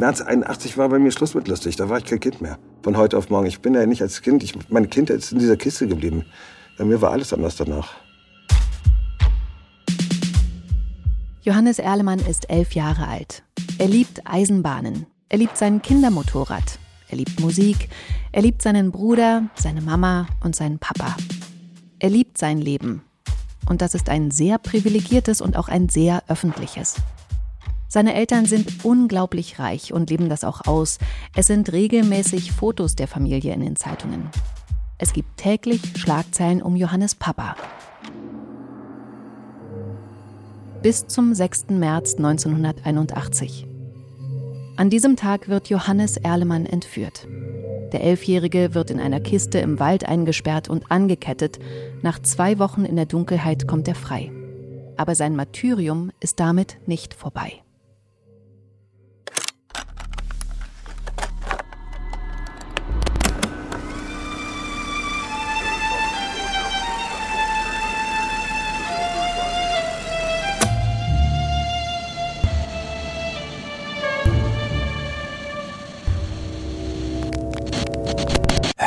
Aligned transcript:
März 0.00 0.22
81 0.22 0.78
war 0.78 0.88
bei 0.88 0.98
mir 0.98 1.12
Schluss 1.12 1.34
mit 1.34 1.46
lustig. 1.46 1.76
Da 1.76 1.90
war 1.90 1.98
ich 1.98 2.06
kein 2.06 2.20
Kind 2.20 2.40
mehr. 2.40 2.58
Von 2.82 2.96
heute 2.96 3.18
auf 3.18 3.28
morgen. 3.28 3.44
Ich 3.44 3.60
bin 3.60 3.74
ja 3.74 3.84
nicht 3.84 4.00
als 4.00 4.22
Kind. 4.22 4.42
Ich, 4.42 4.54
meine 4.70 4.88
Kindheit 4.88 5.18
ist 5.18 5.30
in 5.30 5.38
dieser 5.38 5.58
Kiste 5.58 5.86
geblieben. 5.86 6.24
Bei 6.78 6.86
mir 6.86 7.02
war 7.02 7.10
alles 7.10 7.34
anders 7.34 7.56
danach. 7.56 7.92
Johannes 11.42 11.78
Erlemann 11.78 12.18
ist 12.18 12.48
elf 12.48 12.72
Jahre 12.72 13.08
alt. 13.08 13.42
Er 13.76 13.88
liebt 13.88 14.22
Eisenbahnen. 14.24 15.04
Er 15.28 15.36
liebt 15.36 15.58
sein 15.58 15.82
Kindermotorrad. 15.82 16.78
Er 17.10 17.18
liebt 17.18 17.38
Musik. 17.38 17.90
Er 18.32 18.40
liebt 18.40 18.62
seinen 18.62 18.92
Bruder, 18.92 19.50
seine 19.54 19.82
Mama 19.82 20.28
und 20.42 20.56
seinen 20.56 20.78
Papa. 20.78 21.14
Er 21.98 22.08
liebt 22.08 22.38
sein 22.38 22.56
Leben. 22.56 23.02
Und 23.68 23.82
das 23.82 23.94
ist 23.94 24.08
ein 24.08 24.30
sehr 24.30 24.56
privilegiertes 24.56 25.42
und 25.42 25.58
auch 25.58 25.68
ein 25.68 25.90
sehr 25.90 26.22
öffentliches. 26.26 26.96
Seine 27.92 28.14
Eltern 28.14 28.46
sind 28.46 28.84
unglaublich 28.84 29.58
reich 29.58 29.92
und 29.92 30.10
leben 30.10 30.28
das 30.28 30.44
auch 30.44 30.64
aus. 30.64 30.98
Es 31.34 31.48
sind 31.48 31.72
regelmäßig 31.72 32.52
Fotos 32.52 32.94
der 32.94 33.08
Familie 33.08 33.52
in 33.52 33.62
den 33.62 33.74
Zeitungen. 33.74 34.30
Es 34.96 35.12
gibt 35.12 35.38
täglich 35.38 35.80
Schlagzeilen 35.96 36.62
um 36.62 36.76
Johannes 36.76 37.16
Papa. 37.16 37.56
Bis 40.82 41.08
zum 41.08 41.34
6. 41.34 41.70
März 41.70 42.14
1981. 42.14 43.66
An 44.76 44.88
diesem 44.88 45.16
Tag 45.16 45.48
wird 45.48 45.68
Johannes 45.68 46.16
Erlemann 46.16 46.66
entführt. 46.66 47.26
Der 47.92 48.04
Elfjährige 48.04 48.72
wird 48.72 48.92
in 48.92 49.00
einer 49.00 49.18
Kiste 49.18 49.58
im 49.58 49.80
Wald 49.80 50.08
eingesperrt 50.08 50.68
und 50.68 50.92
angekettet. 50.92 51.58
Nach 52.02 52.20
zwei 52.20 52.60
Wochen 52.60 52.84
in 52.84 52.94
der 52.94 53.06
Dunkelheit 53.06 53.66
kommt 53.66 53.88
er 53.88 53.96
frei. 53.96 54.30
Aber 54.96 55.16
sein 55.16 55.34
Martyrium 55.34 56.12
ist 56.20 56.38
damit 56.38 56.78
nicht 56.86 57.14
vorbei. 57.14 57.64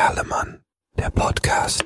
Erlemann, 0.05 0.59
der 0.97 1.09
Podcast. 1.11 1.85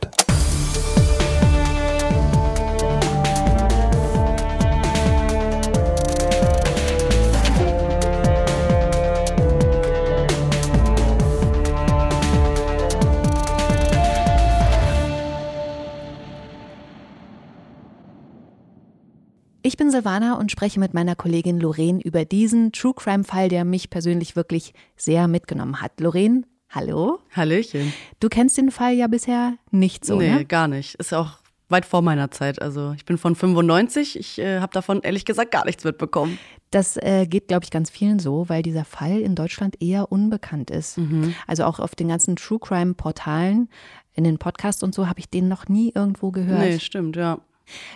Ich 19.61 19.77
bin 19.77 19.91
Silvana 19.91 20.39
und 20.39 20.51
spreche 20.51 20.79
mit 20.79 20.95
meiner 20.95 21.15
Kollegin 21.15 21.59
Lorraine 21.59 22.01
über 22.01 22.25
diesen 22.25 22.71
True 22.71 22.95
Crime 22.95 23.23
Fall, 23.23 23.49
der 23.49 23.63
mich 23.63 23.91
persönlich 23.91 24.35
wirklich 24.35 24.73
sehr 24.95 25.27
mitgenommen 25.27 25.81
hat. 25.81 25.99
Lorraine, 25.99 26.45
hallo. 26.69 27.19
Hallöchen. 27.35 27.93
Du 28.19 28.29
kennst 28.29 28.57
den 28.57 28.71
Fall 28.71 28.93
ja 28.93 29.07
bisher 29.07 29.53
nicht 29.71 30.05
so, 30.05 30.19
nee, 30.19 30.31
ne? 30.31 30.45
gar 30.45 30.67
nicht. 30.67 30.95
Ist 30.95 31.13
auch 31.13 31.39
weit 31.69 31.85
vor 31.85 32.01
meiner 32.01 32.31
Zeit. 32.31 32.61
Also 32.61 32.93
ich 32.95 33.05
bin 33.05 33.17
von 33.17 33.35
95. 33.35 34.17
Ich 34.17 34.39
äh, 34.39 34.59
habe 34.59 34.73
davon 34.73 35.01
ehrlich 35.01 35.25
gesagt 35.25 35.51
gar 35.51 35.65
nichts 35.65 35.83
mitbekommen. 35.83 36.39
Das 36.71 36.97
äh, 36.97 37.25
geht, 37.27 37.47
glaube 37.47 37.63
ich, 37.63 37.71
ganz 37.71 37.89
vielen 37.89 38.19
so, 38.19 38.49
weil 38.49 38.61
dieser 38.61 38.85
Fall 38.85 39.19
in 39.19 39.35
Deutschland 39.35 39.81
eher 39.81 40.11
unbekannt 40.11 40.69
ist. 40.69 40.97
Mhm. 40.97 41.33
Also 41.45 41.63
auch 41.63 41.79
auf 41.79 41.95
den 41.95 42.09
ganzen 42.09 42.35
True 42.35 42.59
Crime 42.59 42.93
Portalen, 42.93 43.69
in 44.17 44.23
den 44.23 44.37
Podcasts 44.37 44.83
und 44.83 44.95
so 44.95 45.07
habe 45.07 45.19
ich 45.19 45.29
den 45.29 45.47
noch 45.47 45.67
nie 45.67 45.91
irgendwo 45.93 46.31
gehört. 46.31 46.59
Nee, 46.59 46.79
stimmt, 46.79 47.15
ja. 47.15 47.39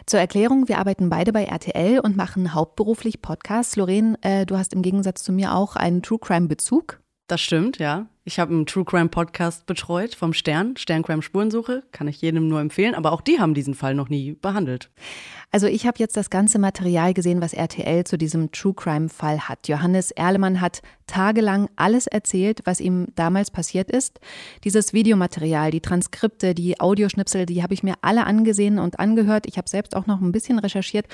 Zur 0.06 0.20
Erklärung, 0.20 0.68
wir 0.68 0.78
arbeiten 0.78 1.10
beide 1.10 1.34
bei 1.34 1.46
RTL 1.46 2.00
und 2.00 2.16
machen 2.16 2.54
hauptberuflich 2.54 3.22
Podcasts. 3.22 3.76
Lorraine, 3.76 4.18
äh, 4.22 4.46
du 4.46 4.58
hast 4.58 4.74
im 4.74 4.82
Gegensatz 4.82 5.24
zu 5.24 5.32
mir 5.32 5.56
auch 5.56 5.76
einen 5.76 6.04
True 6.04 6.20
Crime 6.20 6.48
Bezug. 6.48 7.02
Das 7.28 7.42
stimmt, 7.42 7.80
ja. 7.80 8.08
Ich 8.24 8.40
habe 8.40 8.54
einen 8.54 8.68
True 8.68 8.86
Crime 8.86 9.10
Podcast 9.10 9.66
betreut 9.66 10.14
vom 10.14 10.34
Stern, 10.34 10.78
Sterncrime 10.78 11.24
Spurensuche, 11.24 11.82
kann 11.92 12.08
ich 12.08 12.22
jedem 12.22 12.50
nur 12.50 12.60
empfehlen, 12.60 12.94
aber 12.94 13.14
auch 13.14 13.22
die 13.22 13.40
haben 13.40 13.56
diesen 13.56 13.74
Fall 13.74 13.96
noch 13.96 14.10
nie 14.10 14.34
behandelt. 14.34 14.92
Also 15.50 15.66
ich 15.66 15.88
habe 15.88 15.98
jetzt 15.98 16.16
das 16.16 16.30
ganze 16.30 16.60
Material 16.60 17.16
gesehen, 17.16 17.42
was 17.42 17.54
RTL 17.54 18.04
zu 18.04 18.20
diesem 18.20 18.52
True 18.52 18.76
Crime 18.76 19.10
Fall 19.10 19.50
hat. 19.50 19.68
Johannes 19.68 20.12
Erlemann 20.12 20.62
hat 20.62 20.84
tagelang 21.08 21.68
alles 21.76 22.06
erzählt, 22.06 22.62
was 22.66 22.80
ihm 22.80 23.08
damals 23.16 23.50
passiert 23.50 23.90
ist. 23.90 24.20
Dieses 24.64 24.94
Videomaterial, 24.94 25.72
die 25.72 25.82
Transkripte, 25.82 26.54
die 26.54 26.80
Audioschnipsel, 26.80 27.48
die 27.48 27.64
habe 27.64 27.74
ich 27.74 27.82
mir 27.82 27.96
alle 28.02 28.26
angesehen 28.28 28.78
und 28.78 29.00
angehört. 29.00 29.48
Ich 29.48 29.58
habe 29.58 29.68
selbst 29.68 29.96
auch 29.96 30.06
noch 30.06 30.22
ein 30.22 30.32
bisschen 30.32 30.60
recherchiert 30.60 31.08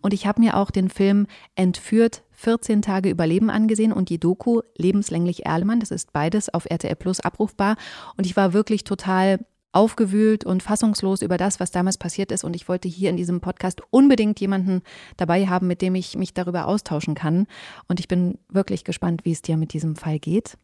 und 0.00 0.14
ich 0.14 0.26
habe 0.26 0.40
mir 0.40 0.56
auch 0.56 0.70
den 0.70 0.88
Film 0.88 1.26
Entführt 1.56 2.22
14 2.32 2.82
Tage 2.82 3.08
Überleben 3.10 3.50
angesehen 3.50 3.92
und 3.92 4.08
die 4.08 4.18
Doku 4.18 4.62
Lebenslänglich 4.76 5.46
Erlemann. 5.46 5.80
Das 5.80 5.90
ist 5.90 6.12
beides 6.12 6.51
auf 6.52 6.66
RTL 6.70 6.96
Plus 6.96 7.20
abrufbar. 7.20 7.76
Und 8.16 8.26
ich 8.26 8.36
war 8.36 8.52
wirklich 8.52 8.84
total 8.84 9.38
aufgewühlt 9.72 10.44
und 10.44 10.62
fassungslos 10.62 11.22
über 11.22 11.38
das, 11.38 11.58
was 11.58 11.70
damals 11.70 11.96
passiert 11.96 12.30
ist. 12.30 12.44
Und 12.44 12.54
ich 12.54 12.68
wollte 12.68 12.88
hier 12.88 13.10
in 13.10 13.16
diesem 13.16 13.40
Podcast 13.40 13.80
unbedingt 13.90 14.38
jemanden 14.40 14.82
dabei 15.16 15.46
haben, 15.46 15.66
mit 15.66 15.82
dem 15.82 15.94
ich 15.94 16.16
mich 16.16 16.34
darüber 16.34 16.66
austauschen 16.66 17.14
kann. 17.14 17.46
Und 17.88 17.98
ich 17.98 18.08
bin 18.08 18.38
wirklich 18.48 18.84
gespannt, 18.84 19.24
wie 19.24 19.32
es 19.32 19.42
dir 19.42 19.56
mit 19.56 19.72
diesem 19.72 19.96
Fall 19.96 20.18
geht. 20.18 20.58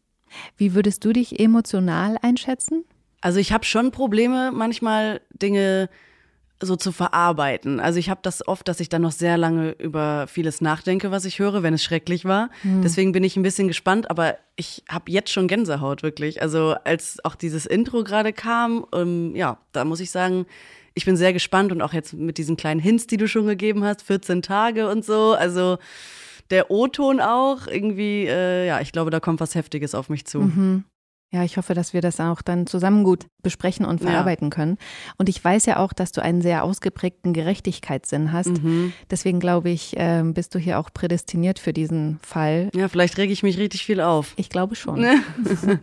Wie 0.57 0.75
würdest 0.75 1.03
du 1.03 1.11
dich 1.11 1.39
emotional 1.39 2.17
einschätzen? 2.21 2.85
Also 3.21 3.39
ich 3.39 3.51
habe 3.51 3.65
schon 3.65 3.91
Probleme, 3.91 4.51
manchmal 4.53 5.21
Dinge 5.33 5.89
so 6.61 6.75
zu 6.75 6.91
verarbeiten. 6.91 7.79
Also 7.79 7.99
ich 7.99 8.09
habe 8.09 8.19
das 8.23 8.47
oft, 8.47 8.67
dass 8.67 8.79
ich 8.79 8.89
dann 8.89 9.01
noch 9.01 9.11
sehr 9.11 9.37
lange 9.37 9.71
über 9.71 10.27
vieles 10.27 10.61
nachdenke, 10.61 11.11
was 11.11 11.25
ich 11.25 11.39
höre, 11.39 11.63
wenn 11.63 11.73
es 11.73 11.83
schrecklich 11.83 12.25
war. 12.25 12.49
Deswegen 12.83 13.11
bin 13.11 13.23
ich 13.23 13.37
ein 13.37 13.43
bisschen 13.43 13.67
gespannt, 13.67 14.09
aber 14.09 14.37
ich 14.55 14.83
habe 14.89 15.11
jetzt 15.11 15.31
schon 15.31 15.47
Gänsehaut 15.47 16.03
wirklich. 16.03 16.41
Also 16.41 16.75
als 16.83 17.23
auch 17.23 17.35
dieses 17.35 17.65
Intro 17.65 18.03
gerade 18.03 18.33
kam, 18.33 18.85
ähm, 18.93 19.35
ja, 19.35 19.57
da 19.71 19.85
muss 19.85 20.01
ich 20.01 20.11
sagen, 20.11 20.45
ich 20.93 21.05
bin 21.05 21.15
sehr 21.15 21.31
gespannt 21.31 21.71
und 21.71 21.81
auch 21.81 21.93
jetzt 21.93 22.13
mit 22.13 22.37
diesen 22.37 22.57
kleinen 22.57 22.79
Hints, 22.79 23.07
die 23.07 23.17
du 23.17 23.27
schon 23.27 23.47
gegeben 23.47 23.85
hast, 23.85 24.01
14 24.01 24.41
Tage 24.41 24.89
und 24.89 25.05
so. 25.05 25.33
Also 25.33 25.77
der 26.49 26.71
O-Ton 26.71 27.21
auch 27.21 27.67
irgendwie, 27.67 28.25
äh, 28.25 28.67
ja, 28.67 28.81
ich 28.81 28.91
glaube, 28.91 29.11
da 29.11 29.19
kommt 29.19 29.39
was 29.39 29.55
Heftiges 29.55 29.95
auf 29.95 30.09
mich 30.09 30.25
zu. 30.25 30.39
Mhm. 30.39 30.83
Ja, 31.31 31.43
ich 31.43 31.57
hoffe, 31.57 31.75
dass 31.75 31.93
wir 31.93 32.01
das 32.01 32.19
auch 32.19 32.41
dann 32.41 32.65
zusammen 32.65 33.03
gut 33.03 33.27
besprechen 33.43 33.85
und 33.85 34.01
Ja. 34.01 34.09
verarbeiten 34.09 34.49
können. 34.49 34.77
Und 35.17 35.29
ich 35.29 35.43
weiß 35.43 35.67
ja 35.67 35.77
auch, 35.77 35.93
dass 35.93 36.11
du 36.11 36.21
einen 36.23 36.41
sehr 36.41 36.63
ausgeprägten 36.63 37.33
Gerechtigkeitssinn 37.33 38.31
hast. 38.31 38.63
Mhm. 38.63 38.93
Deswegen 39.11 39.39
glaube 39.39 39.69
ich, 39.69 39.93
ähm, 39.97 40.33
bist 40.33 40.55
du 40.55 40.59
hier 40.59 40.79
auch 40.79 40.89
prädestiniert 40.91 41.59
für 41.59 41.71
diesen 41.71 42.19
Fall. 42.23 42.69
Ja, 42.73 42.87
vielleicht 42.87 43.17
rege 43.17 43.31
ich 43.31 43.43
mich 43.43 43.59
richtig 43.59 43.85
viel 43.85 44.01
auf. 44.01 44.33
Ich 44.37 44.49
glaube 44.49 44.75
schon. 44.75 45.05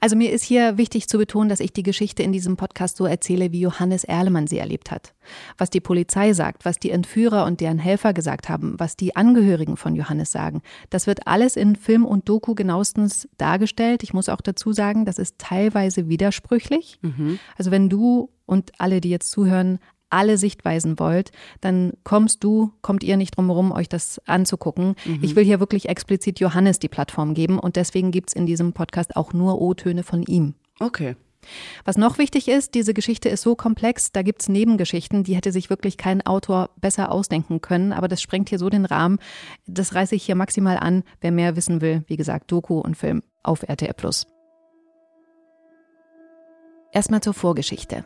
Also 0.00 0.16
mir 0.16 0.32
ist 0.32 0.44
hier 0.44 0.76
wichtig 0.76 1.08
zu 1.08 1.16
betonen, 1.16 1.48
dass 1.48 1.60
ich 1.60 1.72
die 1.72 1.82
Geschichte 1.82 2.22
in 2.22 2.30
diesem 2.32 2.58
Podcast 2.58 2.98
so 2.98 3.06
erzähle, 3.06 3.52
wie 3.52 3.60
Johannes 3.60 4.04
Erlemann 4.04 4.46
sie 4.46 4.58
erlebt 4.58 4.90
hat. 4.90 5.14
Was 5.56 5.70
die 5.70 5.80
Polizei 5.80 6.34
sagt, 6.34 6.66
was 6.66 6.78
die 6.78 6.90
Entführer 6.90 7.46
und 7.46 7.60
deren 7.62 7.78
Helfer 7.78 8.12
gesagt 8.12 8.50
haben, 8.50 8.74
was 8.76 8.96
die 8.96 9.16
Angehörigen 9.16 9.78
von 9.78 9.94
Johannes 9.96 10.30
sagen, 10.30 10.60
das 10.90 11.06
wird 11.06 11.26
alles 11.26 11.56
in 11.56 11.74
Film 11.74 12.04
und 12.04 12.28
Doku 12.28 12.54
genauestens 12.54 13.26
dargestellt. 13.38 14.02
Ich 14.02 14.12
muss 14.12 14.28
auch 14.28 14.42
dazu 14.44 14.72
sagen, 14.72 15.04
das 15.04 15.18
ist 15.18 15.38
teilweise 15.38 16.08
widersprüchlich. 16.08 16.98
Also 17.56 17.70
wenn 17.70 17.88
du 17.88 18.30
und 18.46 18.72
alle, 18.78 19.00
die 19.00 19.10
jetzt 19.10 19.30
zuhören, 19.30 19.78
alle 20.10 20.38
Sichtweisen 20.38 20.98
wollt, 21.00 21.32
dann 21.60 21.92
kommst 22.04 22.44
du, 22.44 22.72
kommt 22.82 23.02
ihr 23.02 23.16
nicht 23.16 23.36
drum 23.36 23.46
herum, 23.46 23.72
euch 23.72 23.88
das 23.88 24.20
anzugucken. 24.26 24.94
Ich 25.22 25.34
will 25.34 25.44
hier 25.44 25.58
wirklich 25.60 25.88
explizit 25.88 26.38
Johannes 26.38 26.78
die 26.78 26.88
Plattform 26.88 27.34
geben 27.34 27.58
und 27.58 27.76
deswegen 27.76 28.12
gibt's 28.12 28.32
in 28.32 28.46
diesem 28.46 28.72
Podcast 28.72 29.16
auch 29.16 29.32
nur 29.32 29.60
O-Töne 29.60 30.04
von 30.04 30.22
ihm. 30.22 30.54
Okay. 30.78 31.16
Was 31.84 31.98
noch 31.98 32.16
wichtig 32.16 32.48
ist, 32.48 32.74
diese 32.74 32.94
Geschichte 32.94 33.28
ist 33.28 33.42
so 33.42 33.54
komplex, 33.54 34.12
da 34.12 34.22
gibt's 34.22 34.48
Nebengeschichten, 34.48 35.24
die 35.24 35.36
hätte 35.36 35.52
sich 35.52 35.68
wirklich 35.68 35.98
kein 35.98 36.24
Autor 36.24 36.70
besser 36.80 37.12
ausdenken 37.12 37.60
können, 37.60 37.92
aber 37.92 38.08
das 38.08 38.22
sprengt 38.22 38.48
hier 38.48 38.58
so 38.58 38.70
den 38.70 38.86
Rahmen. 38.86 39.18
Das 39.66 39.94
reiße 39.94 40.14
ich 40.14 40.24
hier 40.24 40.36
maximal 40.36 40.78
an. 40.78 41.02
Wer 41.20 41.32
mehr 41.32 41.56
wissen 41.56 41.80
will, 41.80 42.02
wie 42.06 42.16
gesagt, 42.16 42.50
Doku 42.50 42.78
und 42.78 42.96
Film 42.96 43.22
auf 43.42 43.62
RTL 43.62 43.92
Plus. 43.94 44.26
Erstmal 46.94 47.20
zur 47.20 47.34
Vorgeschichte. 47.34 48.04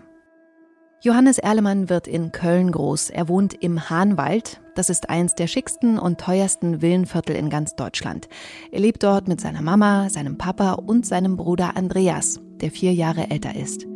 Johannes 1.03 1.37
Erlemann 1.37 1.91
wird 1.91 2.09
in 2.09 2.33
Köln 2.33 2.73
groß. 2.73 3.11
Er 3.11 3.29
wohnt 3.29 3.53
im 3.53 3.91
Hahnwald. 3.91 4.63
Das 4.75 4.89
ist 4.89 5.11
eins 5.11 5.35
der 5.35 5.47
schicksten 5.47 5.99
und 5.99 6.19
teuersten 6.19 6.81
Villenviertel 6.81 7.37
in 7.37 7.51
ganz 7.51 7.77
Deutschland. 7.77 8.29
Er 8.73 8.81
lebt 8.81 9.03
dort 9.03 9.29
mit 9.29 9.43
seiner 9.43 9.61
Mama, 9.61 10.09
seinem 10.09 10.39
Papa 10.39 10.73
und 10.73 11.05
seinem 11.05 11.37
Bruder 11.37 11.77
Andreas, 11.77 12.41
der 12.63 12.71
vier 12.71 12.95
Jahre 12.95 13.31
älter 13.31 13.55
ist. 13.55 13.87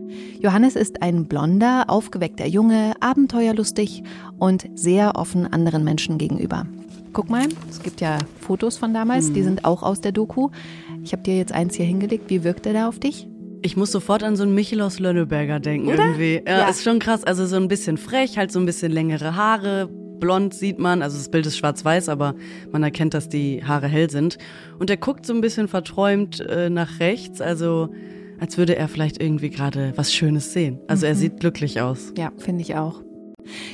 Johannes 0.40 0.76
ist 0.76 1.00
ein 1.00 1.24
blonder, 1.26 1.84
aufgeweckter 1.88 2.46
Junge, 2.46 2.92
abenteuerlustig 3.00 4.02
und 4.38 4.68
sehr 4.74 5.16
offen 5.16 5.50
anderen 5.50 5.84
Menschen 5.84 6.18
gegenüber. 6.18 6.66
Guck 7.14 7.30
mal, 7.30 7.46
es 7.70 7.82
gibt 7.82 8.02
ja 8.02 8.18
Fotos 8.40 8.76
von 8.76 8.92
damals, 8.92 9.30
mhm. 9.30 9.34
die 9.34 9.42
sind 9.42 9.64
auch 9.64 9.82
aus 9.82 10.02
der 10.02 10.12
Doku. 10.12 10.50
Ich 11.02 11.12
habe 11.12 11.22
dir 11.22 11.38
jetzt 11.38 11.52
eins 11.52 11.76
hier 11.76 11.86
hingelegt. 11.86 12.28
Wie 12.28 12.44
wirkt 12.44 12.66
er 12.66 12.74
da 12.74 12.88
auf 12.88 12.98
dich? 12.98 13.26
Ich 13.64 13.76
muss 13.76 13.92
sofort 13.92 14.22
an 14.24 14.34
so 14.36 14.42
einen 14.42 14.54
Michel 14.54 14.80
aus 14.80 14.98
Lönneberger 14.98 15.60
denken 15.60 15.88
Oder? 15.88 16.04
irgendwie. 16.04 16.42
Ja, 16.46 16.60
ja, 16.60 16.68
ist 16.68 16.82
schon 16.82 16.98
krass. 16.98 17.22
Also 17.22 17.46
so 17.46 17.56
ein 17.56 17.68
bisschen 17.68 17.96
frech, 17.96 18.36
halt 18.36 18.50
so 18.50 18.58
ein 18.58 18.66
bisschen 18.66 18.90
längere 18.90 19.36
Haare, 19.36 19.88
blond 20.18 20.52
sieht 20.52 20.78
man. 20.78 21.00
Also 21.00 21.16
das 21.16 21.30
Bild 21.30 21.46
ist 21.46 21.56
schwarz-weiß, 21.58 22.08
aber 22.08 22.34
man 22.72 22.82
erkennt, 22.82 23.14
dass 23.14 23.28
die 23.28 23.64
Haare 23.64 23.86
hell 23.86 24.10
sind. 24.10 24.38
Und 24.78 24.90
er 24.90 24.96
guckt 24.96 25.24
so 25.26 25.32
ein 25.32 25.40
bisschen 25.40 25.68
verträumt 25.68 26.40
äh, 26.40 26.70
nach 26.70 26.98
rechts, 27.00 27.40
also 27.40 27.90
als 28.40 28.58
würde 28.58 28.74
er 28.74 28.88
vielleicht 28.88 29.22
irgendwie 29.22 29.50
gerade 29.50 29.92
was 29.94 30.12
Schönes 30.12 30.52
sehen. 30.52 30.80
Also 30.88 31.06
mhm. 31.06 31.12
er 31.12 31.14
sieht 31.14 31.40
glücklich 31.40 31.80
aus. 31.80 32.12
Ja, 32.18 32.32
finde 32.38 32.62
ich 32.62 32.74
auch. 32.74 33.00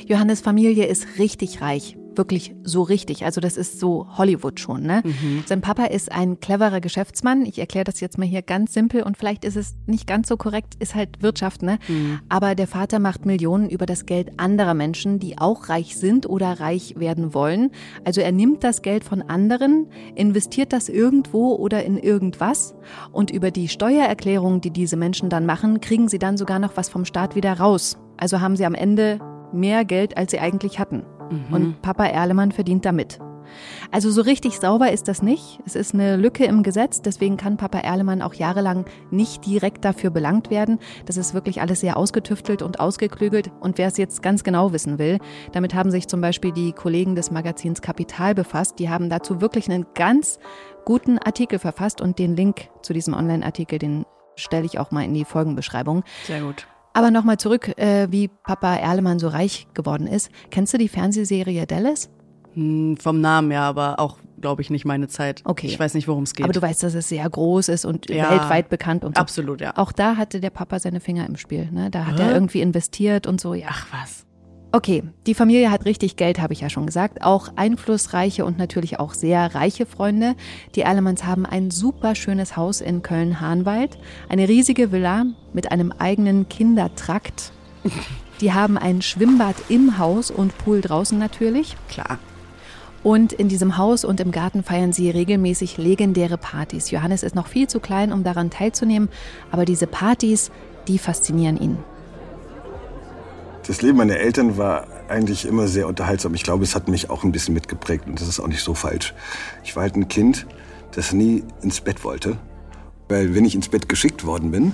Johannes 0.07 0.41
Familie 0.41 0.85
ist 0.85 1.07
richtig 1.17 1.61
reich 1.61 1.98
wirklich 2.15 2.55
so 2.63 2.81
richtig. 2.81 3.25
Also 3.25 3.41
das 3.41 3.57
ist 3.57 3.79
so 3.79 4.07
Hollywood 4.17 4.59
schon. 4.59 4.83
Ne? 4.83 5.01
Mhm. 5.03 5.43
Sein 5.45 5.61
Papa 5.61 5.85
ist 5.85 6.11
ein 6.11 6.39
cleverer 6.39 6.81
Geschäftsmann. 6.81 7.45
Ich 7.45 7.59
erkläre 7.59 7.85
das 7.85 7.99
jetzt 7.99 8.17
mal 8.17 8.27
hier 8.27 8.41
ganz 8.41 8.73
simpel 8.73 9.03
und 9.03 9.17
vielleicht 9.17 9.45
ist 9.45 9.55
es 9.55 9.75
nicht 9.85 10.07
ganz 10.07 10.27
so 10.27 10.37
korrekt, 10.37 10.75
ist 10.79 10.95
halt 10.95 11.21
Wirtschaft. 11.21 11.61
Ne? 11.61 11.79
Mhm. 11.87 12.19
Aber 12.29 12.55
der 12.55 12.67
Vater 12.67 12.99
macht 12.99 13.25
Millionen 13.25 13.69
über 13.69 13.85
das 13.85 14.05
Geld 14.05 14.39
anderer 14.39 14.73
Menschen, 14.73 15.19
die 15.19 15.37
auch 15.37 15.69
reich 15.69 15.97
sind 15.97 16.27
oder 16.27 16.59
reich 16.59 16.95
werden 16.97 17.33
wollen. 17.33 17.71
Also 18.03 18.21
er 18.21 18.31
nimmt 18.31 18.63
das 18.63 18.81
Geld 18.81 19.03
von 19.03 19.21
anderen, 19.21 19.87
investiert 20.15 20.73
das 20.73 20.89
irgendwo 20.89 21.55
oder 21.55 21.83
in 21.83 21.97
irgendwas 21.97 22.75
und 23.11 23.31
über 23.31 23.51
die 23.51 23.67
Steuererklärung, 23.67 24.61
die 24.61 24.71
diese 24.71 24.97
Menschen 24.97 25.29
dann 25.29 25.45
machen, 25.45 25.81
kriegen 25.81 26.09
sie 26.09 26.19
dann 26.19 26.37
sogar 26.37 26.59
noch 26.59 26.75
was 26.75 26.89
vom 26.89 27.05
Staat 27.05 27.35
wieder 27.35 27.53
raus. 27.53 27.97
Also 28.17 28.41
haben 28.41 28.55
sie 28.55 28.65
am 28.65 28.75
Ende 28.75 29.19
mehr 29.53 29.85
Geld, 29.85 30.17
als 30.17 30.31
sie 30.31 30.39
eigentlich 30.39 30.79
hatten. 30.79 31.03
Mhm. 31.29 31.53
Und 31.53 31.81
Papa 31.81 32.05
Erlemann 32.05 32.51
verdient 32.51 32.85
damit. 32.85 33.19
Also 33.91 34.11
so 34.11 34.21
richtig 34.21 34.59
sauber 34.59 34.91
ist 34.91 35.07
das 35.07 35.21
nicht. 35.21 35.59
Es 35.65 35.75
ist 35.75 35.93
eine 35.93 36.17
Lücke 36.17 36.45
im 36.45 36.63
Gesetz, 36.63 37.01
deswegen 37.01 37.37
kann 37.37 37.57
Papa 37.57 37.79
Erlemann 37.79 38.21
auch 38.21 38.33
jahrelang 38.33 38.85
nicht 39.11 39.45
direkt 39.45 39.85
dafür 39.85 40.09
belangt 40.09 40.49
werden. 40.49 40.79
Das 41.05 41.17
ist 41.17 41.33
wirklich 41.33 41.61
alles 41.61 41.79
sehr 41.79 41.97
ausgetüftelt 41.97 42.61
und 42.61 42.79
ausgeklügelt. 42.79 43.51
Und 43.59 43.77
wer 43.77 43.87
es 43.87 43.97
jetzt 43.97 44.21
ganz 44.21 44.43
genau 44.43 44.73
wissen 44.73 44.99
will, 44.99 45.19
damit 45.51 45.73
haben 45.73 45.91
sich 45.91 46.07
zum 46.07 46.21
Beispiel 46.21 46.51
die 46.51 46.71
Kollegen 46.71 47.15
des 47.15 47.31
Magazins 47.31 47.81
Kapital 47.81 48.35
befasst. 48.35 48.79
Die 48.79 48.89
haben 48.89 49.09
dazu 49.09 49.41
wirklich 49.41 49.69
einen 49.69 49.85
ganz 49.95 50.39
guten 50.85 51.17
Artikel 51.19 51.59
verfasst 51.59 52.01
und 52.01 52.19
den 52.19 52.35
Link 52.35 52.69
zu 52.81 52.93
diesem 52.93 53.13
Online-Artikel, 53.13 53.79
den 53.79 54.05
stelle 54.35 54.65
ich 54.65 54.79
auch 54.79 54.91
mal 54.91 55.03
in 55.03 55.13
die 55.13 55.25
Folgenbeschreibung. 55.25 56.03
Sehr 56.25 56.41
gut. 56.41 56.67
Aber 56.93 57.11
nochmal 57.11 57.37
zurück, 57.37 57.77
äh, 57.77 58.07
wie 58.09 58.27
Papa 58.27 58.75
Erlemann 58.75 59.19
so 59.19 59.27
reich 59.27 59.67
geworden 59.73 60.07
ist. 60.07 60.31
Kennst 60.49 60.73
du 60.73 60.77
die 60.77 60.89
Fernsehserie 60.89 61.65
Dallas? 61.65 62.09
Hm, 62.53 62.97
vom 62.97 63.21
Namen 63.21 63.51
ja, 63.51 63.67
aber 63.67 63.99
auch, 63.99 64.17
glaube 64.41 64.61
ich, 64.61 64.69
nicht 64.69 64.85
meine 64.85 65.07
Zeit. 65.07 65.41
Okay. 65.45 65.67
Ich 65.67 65.79
weiß 65.79 65.93
nicht, 65.93 66.07
worum 66.07 66.23
es 66.23 66.33
geht. 66.33 66.43
Aber 66.43 66.53
du 66.53 66.61
weißt, 66.61 66.81
dass 66.83 66.95
es 66.95 67.09
sehr 67.09 67.29
groß 67.29 67.69
ist 67.69 67.85
und 67.85 68.09
ja, 68.09 68.31
weltweit 68.31 68.69
bekannt 68.69 69.05
und 69.05 69.17
so. 69.17 69.21
Absolut, 69.21 69.61
ja. 69.61 69.73
Auch 69.77 69.91
da 69.91 70.17
hatte 70.17 70.39
der 70.39 70.49
Papa 70.49 70.79
seine 70.79 70.99
Finger 70.99 71.27
im 71.27 71.37
Spiel. 71.37 71.69
Ne? 71.71 71.89
Da 71.91 72.05
hat 72.05 72.19
Hä? 72.19 72.23
er 72.23 72.33
irgendwie 72.33 72.61
investiert 72.61 73.27
und 73.27 73.39
so, 73.39 73.53
ja. 73.53 73.67
Ach 73.69 73.87
was. 73.91 74.25
Okay, 74.71 75.01
die 75.25 75.33
Familie 75.33 75.71
hat 75.71 75.85
richtig 75.85 76.15
Geld, 76.15 76.39
habe 76.39 76.53
ich 76.53 76.61
ja 76.61 76.69
schon 76.69 76.85
gesagt. 76.85 77.23
Auch 77.23 77.49
einflussreiche 77.55 78.45
und 78.45 78.59
natürlich 78.59 78.99
auch 78.99 79.15
sehr 79.15 79.55
reiche 79.55 79.87
Freunde. 79.87 80.35
Die 80.75 80.81
Erlemanns 80.81 81.23
haben 81.23 81.47
ein 81.47 81.71
super 81.71 82.13
schönes 82.13 82.55
Haus 82.55 82.79
in 82.79 83.01
Köln-Hahnwald. 83.01 83.97
Eine 84.29 84.47
riesige 84.47 84.91
Villa 84.91 85.25
mit 85.53 85.71
einem 85.71 85.91
eigenen 85.91 86.49
Kindertrakt. 86.49 87.51
Die 88.41 88.53
haben 88.53 88.77
ein 88.77 89.01
Schwimmbad 89.01 89.55
im 89.69 89.97
Haus 89.97 90.29
und 90.29 90.55
Pool 90.59 90.81
draußen 90.81 91.17
natürlich. 91.17 91.75
Klar. 91.87 92.19
Und 93.01 93.33
in 93.33 93.47
diesem 93.47 93.75
Haus 93.77 94.05
und 94.05 94.19
im 94.19 94.31
Garten 94.31 94.61
feiern 94.61 94.93
sie 94.93 95.09
regelmäßig 95.09 95.77
legendäre 95.77 96.37
Partys. 96.37 96.91
Johannes 96.91 97.23
ist 97.23 97.33
noch 97.33 97.47
viel 97.47 97.67
zu 97.67 97.79
klein, 97.79 98.13
um 98.13 98.23
daran 98.23 98.51
teilzunehmen, 98.51 99.09
aber 99.49 99.65
diese 99.65 99.87
Partys, 99.87 100.51
die 100.87 100.99
faszinieren 100.99 101.59
ihn. 101.59 101.77
Das 103.67 103.81
Leben 103.81 103.97
meiner 103.97 104.17
Eltern 104.17 104.57
war 104.57 104.87
eigentlich 105.09 105.45
immer 105.45 105.67
sehr 105.67 105.87
unterhaltsam. 105.87 106.33
Ich 106.33 106.43
glaube, 106.43 106.63
es 106.63 106.75
hat 106.75 106.87
mich 106.87 107.09
auch 107.09 107.23
ein 107.23 107.31
bisschen 107.31 107.53
mitgeprägt 107.53 108.07
und 108.07 108.19
das 108.19 108.27
ist 108.27 108.39
auch 108.39 108.47
nicht 108.47 108.63
so 108.63 108.73
falsch. 108.73 109.13
Ich 109.63 109.75
war 109.75 109.83
halt 109.83 109.95
ein 109.95 110.07
Kind, 110.07 110.47
das 110.91 111.13
nie 111.13 111.43
ins 111.61 111.81
Bett 111.81 112.03
wollte. 112.03 112.37
Weil 113.09 113.35
wenn 113.35 113.45
ich 113.45 113.55
ins 113.55 113.69
Bett 113.69 113.89
geschickt 113.89 114.25
worden 114.25 114.51
bin, 114.51 114.73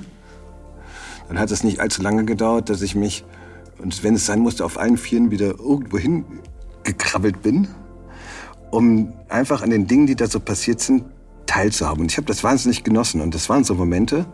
dann 1.27 1.39
hat 1.39 1.51
es 1.51 1.63
nicht 1.63 1.79
allzu 1.79 2.01
lange 2.01 2.25
gedauert, 2.25 2.69
dass 2.69 2.81
ich 2.81 2.95
mich, 2.95 3.25
und 3.81 4.03
wenn 4.03 4.15
es 4.15 4.25
sein 4.25 4.39
musste, 4.39 4.63
auf 4.63 4.77
allen 4.77 4.97
Vieren 4.97 5.31
wieder 5.31 5.59
irgendwo 5.59 5.97
hingekrabbelt 5.97 7.41
bin, 7.41 7.67
um 8.71 9.13
einfach 9.29 9.61
an 9.61 9.69
den 9.69 9.88
Dingen, 9.88 10.05
die 10.05 10.15
da 10.15 10.27
so 10.27 10.39
passiert 10.39 10.81
sind, 10.81 11.05
teilzuhaben. 11.45 12.01
Und 12.01 12.11
ich 12.11 12.17
habe 12.17 12.27
das 12.27 12.43
wahnsinnig 12.43 12.83
genossen. 12.83 13.21
Und 13.21 13.33
das 13.33 13.49
waren 13.49 13.63
so 13.63 13.75
Momente, 13.75 14.25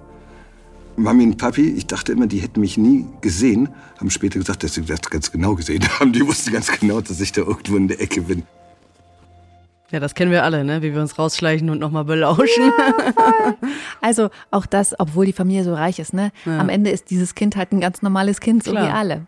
Mami 0.96 1.24
und 1.24 1.38
Papi, 1.38 1.70
ich 1.70 1.88
dachte 1.88 2.12
immer, 2.12 2.28
die 2.28 2.40
hätten 2.40 2.60
mich 2.60 2.78
nie 2.78 3.06
gesehen, 3.22 3.70
haben 4.00 4.10
später 4.10 4.40
gesagt, 4.40 4.64
dass 4.64 4.74
sie 4.74 4.82
das 4.82 5.02
ganz 5.02 5.32
genau 5.32 5.56
gesehen 5.56 5.84
haben. 6.00 6.14
Die 6.14 6.26
wussten 6.26 6.52
ganz 6.52 6.72
genau, 6.80 7.02
dass 7.02 7.20
ich 7.20 7.32
da 7.32 7.42
irgendwo 7.42 7.78
in 7.78 7.88
der 7.88 8.02
Ecke 8.02 8.22
bin. 8.22 8.44
Ja, 9.92 10.00
das 10.00 10.16
kennen 10.16 10.32
wir 10.32 10.44
alle, 10.44 10.64
ne? 10.64 10.82
wie 10.82 10.94
wir 10.94 11.02
uns 11.02 11.20
rausschleichen 11.20 11.70
und 11.70 11.80
nochmal 11.80 12.06
belauschen. 12.06 12.72
Ja, 12.78 13.56
also 14.02 14.30
auch 14.50 14.66
das, 14.66 14.98
obwohl 14.98 15.26
die 15.26 15.34
Familie 15.34 15.66
so 15.66 15.74
reich 15.74 16.00
ist, 16.00 16.14
ne? 16.14 16.32
Ja. 16.46 16.60
Am 16.60 16.70
Ende 16.70 16.92
ist 16.92 17.10
dieses 17.10 17.36
Kind 17.36 17.58
halt 17.58 17.74
ein 17.74 17.82
ganz 17.82 18.02
normales 18.02 18.40
Kind, 18.40 18.64
so 18.64 18.72
Klar. 18.72 18.88
wie 18.88 18.92
alle. 18.92 19.28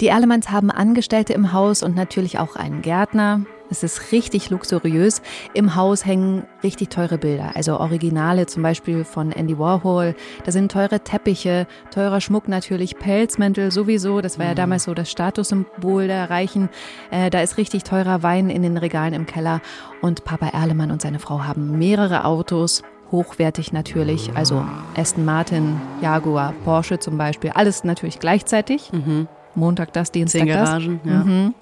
Die 0.00 0.08
Erlemanns 0.08 0.50
haben 0.50 0.70
Angestellte 0.70 1.34
im 1.34 1.52
Haus 1.52 1.82
und 1.82 1.94
natürlich 1.94 2.38
auch 2.38 2.56
einen 2.56 2.80
Gärtner. 2.80 3.42
Es 3.70 3.84
ist 3.84 4.10
richtig 4.12 4.50
luxuriös. 4.50 5.22
Im 5.54 5.76
Haus 5.76 6.04
hängen 6.04 6.44
richtig 6.64 6.88
teure 6.88 7.18
Bilder, 7.18 7.52
also 7.54 7.78
Originale 7.78 8.46
zum 8.46 8.62
Beispiel 8.64 9.04
von 9.04 9.30
Andy 9.30 9.58
Warhol. 9.58 10.16
Da 10.44 10.50
sind 10.50 10.72
teure 10.72 11.00
Teppiche, 11.00 11.68
teurer 11.92 12.20
Schmuck 12.20 12.48
natürlich, 12.48 12.98
Pelzmäntel 12.98 13.70
sowieso. 13.70 14.22
Das 14.22 14.38
war 14.38 14.46
ja 14.46 14.52
mhm. 14.52 14.56
damals 14.56 14.84
so 14.84 14.94
das 14.94 15.10
Statussymbol 15.10 16.08
der 16.08 16.30
Reichen. 16.30 16.68
Äh, 17.10 17.30
da 17.30 17.42
ist 17.42 17.58
richtig 17.58 17.84
teurer 17.84 18.22
Wein 18.24 18.50
in 18.50 18.62
den 18.62 18.76
Regalen 18.76 19.14
im 19.14 19.26
Keller. 19.26 19.60
Und 20.00 20.24
Papa 20.24 20.48
Erlemann 20.48 20.90
und 20.90 21.02
seine 21.02 21.18
Frau 21.20 21.44
haben 21.44 21.78
mehrere 21.78 22.24
Autos 22.24 22.82
hochwertig 23.12 23.72
natürlich. 23.72 24.30
Also 24.34 24.64
Aston 24.96 25.24
Martin, 25.24 25.80
Jaguar, 26.00 26.52
Porsche 26.64 26.98
zum 26.98 27.18
Beispiel. 27.18 27.50
Alles 27.50 27.84
natürlich 27.84 28.18
gleichzeitig. 28.18 28.92
Mhm. 28.92 29.28
Montag 29.54 29.92
das, 29.92 30.12
Dienstag 30.12 30.46
Garagen, 30.46 31.00
das. 31.04 31.12
Ja. 31.12 31.24
Mhm. 31.24 31.54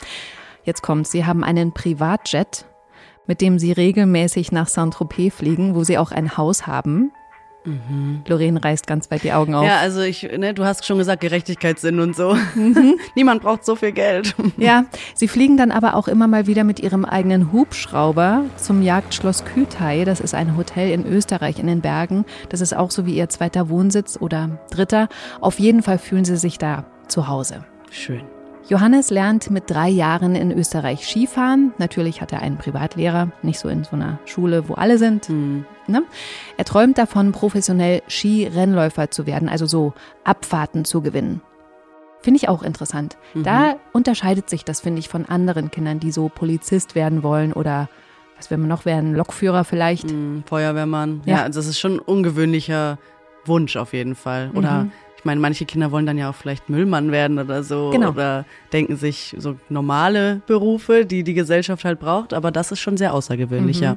Jetzt 0.64 0.82
kommt, 0.82 1.06
sie 1.06 1.24
haben 1.24 1.44
einen 1.44 1.72
Privatjet, 1.72 2.66
mit 3.26 3.40
dem 3.40 3.58
sie 3.58 3.72
regelmäßig 3.72 4.52
nach 4.52 4.68
Saint-Tropez 4.68 5.34
fliegen, 5.34 5.74
wo 5.74 5.84
sie 5.84 5.98
auch 5.98 6.12
ein 6.12 6.36
Haus 6.36 6.66
haben. 6.66 7.12
Mhm. 7.68 8.22
Lorraine 8.26 8.62
reißt 8.62 8.86
ganz 8.86 9.10
weit 9.10 9.22
die 9.22 9.32
Augen 9.32 9.54
auf. 9.54 9.64
Ja, 9.64 9.78
also 9.78 10.00
ich, 10.00 10.22
ne, 10.22 10.54
du 10.54 10.64
hast 10.64 10.86
schon 10.86 10.98
gesagt, 10.98 11.20
Gerechtigkeitssinn 11.20 12.00
und 12.00 12.16
so. 12.16 12.34
Mhm. 12.54 12.98
Niemand 13.14 13.42
braucht 13.42 13.64
so 13.64 13.76
viel 13.76 13.92
Geld. 13.92 14.34
Ja, 14.56 14.84
sie 15.14 15.28
fliegen 15.28 15.56
dann 15.56 15.70
aber 15.70 15.94
auch 15.94 16.08
immer 16.08 16.26
mal 16.26 16.46
wieder 16.46 16.64
mit 16.64 16.80
ihrem 16.80 17.04
eigenen 17.04 17.52
Hubschrauber 17.52 18.44
zum 18.56 18.82
Jagdschloss 18.82 19.44
Kütei. 19.44 20.04
Das 20.04 20.20
ist 20.20 20.34
ein 20.34 20.56
Hotel 20.56 20.90
in 20.90 21.06
Österreich 21.06 21.58
in 21.58 21.66
den 21.66 21.80
Bergen. 21.80 22.24
Das 22.48 22.60
ist 22.60 22.74
auch 22.74 22.90
so 22.90 23.06
wie 23.06 23.14
ihr 23.14 23.28
zweiter 23.28 23.68
Wohnsitz 23.68 24.18
oder 24.20 24.58
dritter. 24.70 25.08
Auf 25.40 25.58
jeden 25.58 25.82
Fall 25.82 25.98
fühlen 25.98 26.24
sie 26.24 26.36
sich 26.36 26.58
da 26.58 26.84
zu 27.08 27.28
Hause. 27.28 27.64
Schön. 27.90 28.22
Johannes 28.68 29.08
lernt 29.08 29.50
mit 29.50 29.70
drei 29.70 29.88
Jahren 29.88 30.34
in 30.34 30.52
Österreich 30.52 31.06
Skifahren. 31.06 31.72
Natürlich 31.78 32.20
hat 32.20 32.32
er 32.32 32.42
einen 32.42 32.58
Privatlehrer, 32.58 33.32
nicht 33.40 33.58
so 33.58 33.68
in 33.68 33.84
so 33.84 33.96
einer 33.96 34.18
Schule, 34.26 34.68
wo 34.68 34.74
alle 34.74 34.98
sind. 34.98 35.30
Mhm. 35.30 35.64
Ne? 35.86 36.02
Er 36.58 36.66
träumt 36.66 36.98
davon, 36.98 37.32
professionell 37.32 38.02
Skirennläufer 38.08 39.10
zu 39.10 39.26
werden, 39.26 39.48
also 39.48 39.64
so 39.64 39.94
Abfahrten 40.22 40.84
zu 40.84 41.00
gewinnen. 41.00 41.40
Finde 42.20 42.36
ich 42.36 42.50
auch 42.50 42.62
interessant. 42.62 43.16
Mhm. 43.32 43.42
Da 43.42 43.76
unterscheidet 43.94 44.50
sich 44.50 44.66
das, 44.66 44.80
finde 44.82 44.98
ich, 44.98 45.08
von 45.08 45.24
anderen 45.24 45.70
Kindern, 45.70 45.98
die 45.98 46.10
so 46.10 46.28
Polizist 46.28 46.94
werden 46.94 47.22
wollen 47.22 47.54
oder 47.54 47.88
was 48.36 48.50
will 48.50 48.58
man 48.58 48.68
noch 48.68 48.84
werden, 48.84 49.14
Lokführer 49.14 49.64
vielleicht. 49.64 50.10
Mhm, 50.10 50.44
Feuerwehrmann. 50.46 51.22
Ja. 51.24 51.36
ja, 51.36 51.42
also 51.44 51.58
das 51.58 51.68
ist 51.68 51.78
schon 51.78 51.94
ein 51.94 52.00
ungewöhnlicher 52.00 52.98
Wunsch 53.46 53.76
auf 53.76 53.94
jeden 53.94 54.14
Fall. 54.14 54.50
Oder 54.54 54.84
mhm. 54.84 54.92
Ich 55.18 55.24
meine, 55.24 55.40
manche 55.40 55.64
Kinder 55.66 55.90
wollen 55.90 56.06
dann 56.06 56.16
ja 56.16 56.30
auch 56.30 56.34
vielleicht 56.34 56.70
Müllmann 56.70 57.10
werden 57.10 57.40
oder 57.40 57.64
so. 57.64 57.90
Genau. 57.90 58.10
Oder 58.10 58.44
denken 58.72 58.96
sich 58.96 59.34
so 59.36 59.56
normale 59.68 60.40
Berufe, 60.46 61.04
die 61.04 61.24
die 61.24 61.34
Gesellschaft 61.34 61.84
halt 61.84 61.98
braucht. 61.98 62.32
Aber 62.32 62.52
das 62.52 62.70
ist 62.70 62.78
schon 62.78 62.96
sehr 62.96 63.12
außergewöhnlich, 63.12 63.78
mhm. 63.78 63.84
ja. 63.84 63.96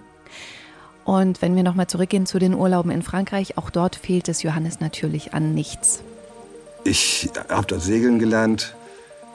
Und 1.05 1.41
wenn 1.41 1.55
wir 1.55 1.63
nochmal 1.63 1.87
zurückgehen 1.87 2.25
zu 2.25 2.39
den 2.39 2.55
Urlauben 2.55 2.91
in 2.91 3.03
Frankreich, 3.03 3.57
auch 3.57 3.69
dort 3.69 3.95
fehlt 3.95 4.29
es 4.29 4.41
Johannes 4.43 4.79
natürlich 4.79 5.33
an 5.33 5.53
nichts. 5.53 6.03
Ich 6.83 7.29
habe 7.49 7.67
dort 7.67 7.81
segeln 7.81 8.17
gelernt. 8.17 8.75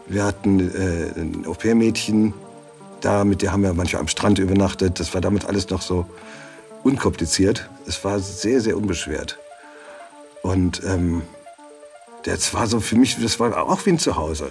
Wir 0.09 0.25
hatten 0.25 0.61
äh, 0.61 1.21
ein 1.21 1.47
Au-pair-Mädchen 1.47 2.35
da, 3.01 3.25
mit 3.25 3.43
der 3.43 3.53
haben 3.53 3.63
wir 3.63 3.73
manchmal 3.75 4.01
am 4.01 4.09
Strand 4.09 4.39
übernachtet. 4.41 4.99
Das 4.99 5.15
war 5.15 5.21
damit 5.21 5.45
alles 5.45 5.71
noch 5.71 5.83
so 5.83 6.07
unkompliziert. 6.83 7.69
Es 7.87 8.03
war 8.05 8.19
sehr, 8.19 8.61
sehr 8.61 8.77
unbeschwert. 8.77 9.39
Und 10.43 10.83
ähm, 10.85 11.23
das 12.27 12.53
war 12.55 12.67
so 12.67 12.81
für 12.81 12.97
mich, 12.97 13.17
das 13.21 13.39
war 13.39 13.57
auch 13.57 13.87
wie 13.87 13.91
ein 13.91 13.99
Zuhause. 13.99 14.51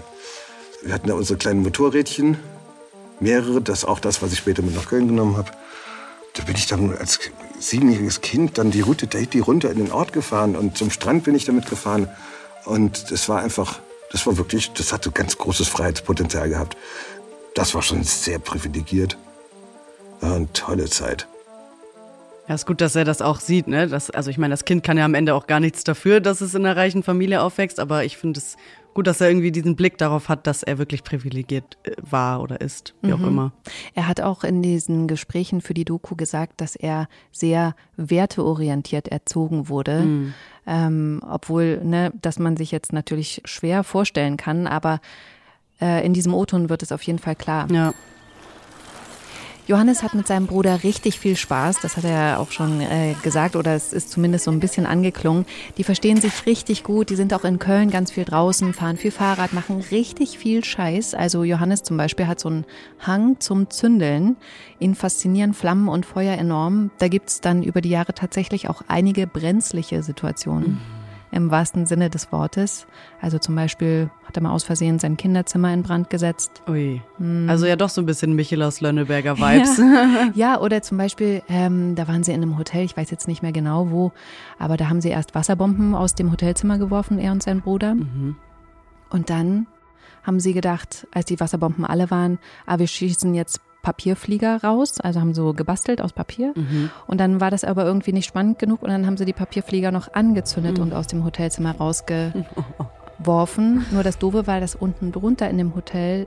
Wir 0.81 0.93
hatten 0.93 1.07
da 1.07 1.15
unsere 1.15 1.37
kleinen 1.37 1.61
Motorrädchen 1.61 2.37
mehrere, 3.19 3.61
das 3.61 3.85
auch 3.85 3.99
das, 3.99 4.21
was 4.21 4.31
ich 4.31 4.39
später 4.39 4.61
mit 4.61 4.75
nach 4.75 4.87
Köln 4.87 5.07
genommen 5.07 5.35
habe. 5.37 5.51
Da 6.33 6.43
bin 6.43 6.55
ich 6.55 6.67
dann 6.67 6.95
als 6.95 7.19
siebenjähriges 7.59 8.21
Kind 8.21 8.57
dann 8.57 8.71
die 8.71 8.81
Route 8.81 9.07
Tahiti 9.07 9.39
runter 9.39 9.71
in 9.71 9.77
den 9.77 9.91
Ort 9.91 10.13
gefahren 10.13 10.55
und 10.55 10.77
zum 10.77 10.89
Strand 10.89 11.23
bin 11.23 11.35
ich 11.35 11.45
damit 11.45 11.69
gefahren. 11.69 12.09
Und 12.65 13.11
das 13.11 13.29
war 13.29 13.41
einfach, 13.41 13.79
das 14.11 14.25
war 14.25 14.37
wirklich, 14.37 14.71
das 14.73 14.91
hatte 14.91 15.11
ganz 15.11 15.37
großes 15.37 15.67
Freiheitspotenzial 15.67 16.49
gehabt. 16.49 16.77
Das 17.55 17.73
war 17.73 17.81
schon 17.81 18.03
sehr 18.03 18.39
privilegiert. 18.39 19.17
War 20.19 20.35
eine 20.35 20.51
tolle 20.51 20.89
Zeit. 20.89 21.27
Ja, 22.47 22.53
ist 22.53 22.67
gut, 22.67 22.79
dass 22.81 22.95
er 22.95 23.05
das 23.05 23.21
auch 23.21 23.39
sieht, 23.39 23.67
ne? 23.67 23.87
Das, 23.87 24.11
also 24.11 24.29
ich 24.29 24.37
meine, 24.37 24.53
das 24.53 24.65
Kind 24.65 24.83
kann 24.83 24.97
ja 24.97 25.05
am 25.05 25.15
Ende 25.15 25.33
auch 25.33 25.47
gar 25.47 25.59
nichts 25.59 25.83
dafür, 25.83 26.19
dass 26.19 26.41
es 26.41 26.53
in 26.53 26.65
einer 26.65 26.77
reichen 26.77 27.01
Familie 27.01 27.41
aufwächst, 27.41 27.79
aber 27.79 28.05
ich 28.05 28.17
finde 28.17 28.39
es 28.39 28.55
gut, 28.93 29.07
dass 29.07 29.19
er 29.19 29.29
irgendwie 29.29 29.51
diesen 29.51 29.75
Blick 29.75 29.97
darauf 29.97 30.29
hat, 30.29 30.47
dass 30.47 30.63
er 30.63 30.77
wirklich 30.77 31.03
privilegiert 31.03 31.77
äh, 31.83 31.91
war 32.01 32.41
oder 32.41 32.61
ist, 32.61 32.93
wie 33.01 33.13
auch 33.13 33.21
immer. 33.21 33.51
Er 33.93 34.07
hat 34.07 34.21
auch 34.21 34.43
in 34.43 34.61
diesen 34.61 35.07
Gesprächen 35.07 35.61
für 35.61 35.73
die 35.73 35.85
Doku 35.85 36.15
gesagt, 36.15 36.61
dass 36.61 36.75
er 36.75 37.07
sehr 37.31 37.75
werteorientiert 37.97 39.07
erzogen 39.09 39.67
wurde. 39.67 40.33
Ähm, 40.67 41.21
obwohl, 41.29 41.83
ne, 41.83 42.11
dass 42.21 42.39
man 42.39 42.57
sich 42.57 42.71
jetzt 42.71 42.93
natürlich 42.93 43.41
schwer 43.45 43.83
vorstellen 43.83 44.37
kann, 44.37 44.65
aber 44.65 44.99
äh, 45.79 46.05
in 46.05 46.13
diesem 46.13 46.33
O-Ton 46.33 46.69
wird 46.69 46.81
es 46.81 46.91
auf 46.91 47.03
jeden 47.03 47.19
Fall 47.19 47.35
klar. 47.35 47.69
Ja. 47.71 47.93
Johannes 49.67 50.03
hat 50.03 50.13
mit 50.13 50.27
seinem 50.27 50.45
Bruder 50.45 50.83
richtig 50.83 51.19
viel 51.19 51.35
Spaß, 51.35 51.79
das 51.81 51.97
hat 51.97 52.03
er 52.03 52.39
auch 52.39 52.51
schon 52.51 52.81
äh, 52.81 53.15
gesagt 53.23 53.55
oder 53.55 53.73
es 53.73 53.93
ist 53.93 54.11
zumindest 54.11 54.45
so 54.45 54.51
ein 54.51 54.59
bisschen 54.59 54.85
angeklungen. 54.85 55.45
Die 55.77 55.83
verstehen 55.83 56.21
sich 56.21 56.45
richtig 56.45 56.83
gut, 56.83 57.09
die 57.09 57.15
sind 57.15 57.33
auch 57.33 57.43
in 57.43 57.57
Köln 57.57 57.89
ganz 57.89 58.11
viel 58.11 58.25
draußen, 58.25 58.73
fahren 58.73 58.97
viel 58.97 59.09
Fahrrad, 59.09 59.53
machen 59.53 59.83
richtig 59.89 60.37
viel 60.37 60.63
Scheiß. 60.63 61.15
Also 61.15 61.43
Johannes 61.43 61.81
zum 61.81 61.97
Beispiel 61.97 62.27
hat 62.27 62.39
so 62.39 62.49
einen 62.49 62.65
Hang 62.99 63.39
zum 63.39 63.71
Zündeln. 63.71 64.35
Ihn 64.79 64.93
faszinieren 64.93 65.55
Flammen 65.55 65.87
und 65.87 66.05
Feuer 66.05 66.37
enorm. 66.37 66.91
Da 66.99 67.07
gibt's 67.07 67.41
dann 67.41 67.63
über 67.63 67.81
die 67.81 67.89
Jahre 67.89 68.13
tatsächlich 68.13 68.69
auch 68.69 68.83
einige 68.87 69.25
brenzliche 69.25 70.03
Situationen. 70.03 70.79
Im 71.35 71.51
wahrsten 71.51 71.85
Sinne 71.85 72.09
des 72.09 72.31
Wortes. 72.31 72.87
Also 73.19 73.39
zum 73.39 73.55
Beispiel 73.55 74.09
hat 74.23 74.37
er 74.37 74.43
mal 74.43 74.53
aus 74.53 74.63
Versehen 74.63 74.99
sein 74.99 75.17
Kinderzimmer 75.17 75.73
in 75.73 75.83
Brand 75.83 76.09
gesetzt. 76.09 76.63
Ui. 76.65 77.01
Also 77.47 77.65
ja 77.65 77.75
doch 77.75 77.89
so 77.89 78.01
ein 78.01 78.05
bisschen 78.05 78.33
Michel 78.33 78.63
aus 78.63 78.79
Lönneberger 78.79 79.37
Vibes. 79.37 79.77
Ja, 79.77 80.31
ja 80.33 80.61
oder 80.61 80.81
zum 80.81 80.97
Beispiel, 80.97 81.43
ähm, 81.49 81.95
da 81.95 82.07
waren 82.07 82.23
sie 82.23 82.31
in 82.31 82.41
einem 82.41 82.57
Hotel, 82.57 82.85
ich 82.85 82.95
weiß 82.95 83.11
jetzt 83.11 83.27
nicht 83.27 83.43
mehr 83.43 83.51
genau 83.51 83.91
wo, 83.91 84.13
aber 84.59 84.77
da 84.77 84.87
haben 84.87 85.01
sie 85.01 85.09
erst 85.09 85.35
Wasserbomben 85.35 85.93
aus 85.93 86.15
dem 86.15 86.31
Hotelzimmer 86.31 86.77
geworfen, 86.77 87.19
er 87.19 87.33
und 87.33 87.43
sein 87.43 87.59
Bruder. 87.59 87.97
Und 89.09 89.29
dann 89.29 89.67
haben 90.23 90.39
sie 90.39 90.53
gedacht, 90.53 91.05
als 91.13 91.25
die 91.25 91.39
Wasserbomben 91.39 91.83
alle 91.83 92.09
waren, 92.11 92.39
ah, 92.65 92.79
wir 92.79 92.87
schießen 92.87 93.35
jetzt 93.35 93.59
Papierflieger 93.85 94.63
raus, 94.63 94.99
also 94.99 95.19
haben 95.19 95.35
so 95.35 95.53
gebastelt 95.53 96.01
aus 96.01 96.11
Papier. 96.11 96.55
Und 97.05 97.19
dann 97.19 97.39
war 97.39 97.51
das 97.51 97.63
aber 97.63 97.85
irgendwie 97.85 98.13
nicht 98.13 98.25
spannend 98.25 98.57
genug 98.57 98.81
und 98.81 98.89
dann 98.89 99.05
haben 99.05 99.15
sie 99.15 99.25
die 99.25 99.33
Papierflieger 99.33 99.91
noch 99.91 100.11
angezündet 100.15 100.79
und 100.79 100.91
aus 100.91 101.05
dem 101.05 101.23
Hotelzimmer 101.23 101.75
rausgeworfen. 101.77 103.85
Nur 103.91 104.01
das 104.01 104.17
Doofe 104.17 104.47
war, 104.47 104.59
dass 104.59 104.73
unten 104.73 105.11
drunter 105.11 105.47
in 105.51 105.59
dem 105.59 105.75
Hotel 105.75 106.25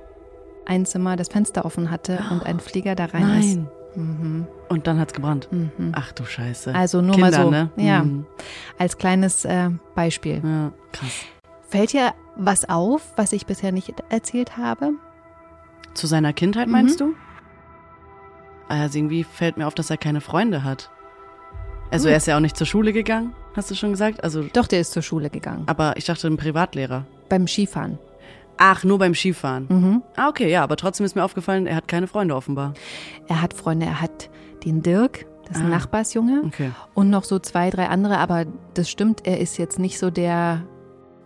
ein 0.67 0.87
Zimmer 0.87 1.17
das 1.17 1.27
Fenster 1.29 1.65
offen 1.65 1.91
hatte 1.91 2.21
und 2.31 2.47
ein 2.47 2.61
Flieger 2.61 2.95
da 2.95 3.07
rein 3.07 3.41
ist. 3.41 3.59
Nein. 3.97 4.47
Und 4.69 4.87
dann 4.87 5.00
hat's 5.00 5.12
gebrannt. 5.12 5.49
Ach 5.93 6.12
du 6.12 6.25
Scheiße. 6.25 6.73
Also 6.73 7.03
nur 7.03 7.17
Kinder, 7.17 7.31
mal 7.31 7.43
so, 7.45 7.50
ne? 7.50 7.71
ja, 7.77 8.05
Mhm. 8.05 8.25
als 8.79 8.99
kleines 8.99 9.45
äh, 9.45 9.71
Beispiel. 9.97 10.41
Ja, 10.45 10.71
krass. 10.93 11.11
Fällt 11.69 11.93
dir 11.93 12.15
was 12.37 12.69
auf, 12.69 13.15
was 13.17 13.33
ich 13.33 13.47
bisher 13.47 13.73
nicht 13.73 13.93
erzählt 14.11 14.57
habe? 14.57 14.93
Zu 15.95 16.07
seiner 16.07 16.33
Kindheit 16.33 16.69
meinst 16.69 17.00
du? 17.00 17.15
Also 18.69 18.99
irgendwie 18.99 19.25
fällt 19.25 19.57
mir 19.57 19.67
auf, 19.67 19.75
dass 19.75 19.91
er 19.91 19.97
keine 19.97 20.21
Freunde 20.21 20.63
hat. 20.65 20.91
Also 21.91 22.09
er 22.09 22.19
ist 22.19 22.27
ja 22.27 22.37
auch 22.37 22.41
nicht 22.41 22.57
zur 22.57 22.67
Schule 22.67 22.93
gegangen, 22.93 23.33
hast 23.57 23.71
du 23.71 23.75
schon 23.75 23.91
gesagt? 23.93 24.23
Also, 24.23 24.43
Doch, 24.53 24.67
der 24.67 24.81
ist 24.81 24.93
zur 24.93 25.03
Schule 25.03 25.31
gegangen. 25.31 25.63
aber 25.67 25.97
ich 25.97 26.05
dachte 26.05 26.27
ein 26.27 26.37
Privatlehrer. 26.37 27.07
Beim 27.31 27.47
Skifahren. 27.47 27.99
Ach, 28.59 28.85
nur 28.85 28.99
beim 28.99 29.15
Skifahren. 29.15 29.67
Mhm. 29.71 30.03
Ah, 30.17 30.29
okay, 30.29 30.51
ja, 30.51 30.63
aber 30.63 30.77
trotzdem 30.77 31.07
ist 31.07 31.15
mir 31.17 31.25
aufgefallen, 31.25 31.67
er 31.67 31.77
hat 31.77 31.89
keine 31.89 32.07
Freunde 32.09 32.35
offenbar. 32.35 32.75
Er 33.29 33.41
hat 33.41 33.55
Freunde, 33.55 33.87
er 33.87 34.01
hat 34.03 34.29
den 34.65 34.83
Dirk, 34.83 35.25
das 35.47 35.57
ist 35.57 35.63
ein 35.63 35.73
Ah. 35.73 35.77
Nachbarsjunge, 35.77 36.43
Okay. 36.47 36.73
und 36.93 37.09
noch 37.09 37.25
so 37.25 37.39
zwei, 37.39 37.71
drei 37.71 37.87
andere, 37.89 38.19
aber 38.19 38.45
das 38.75 38.91
stimmt, 38.91 39.27
er 39.27 39.39
ist 39.41 39.57
jetzt 39.57 39.79
nicht 39.79 39.99
so 39.99 40.11
der 40.11 40.63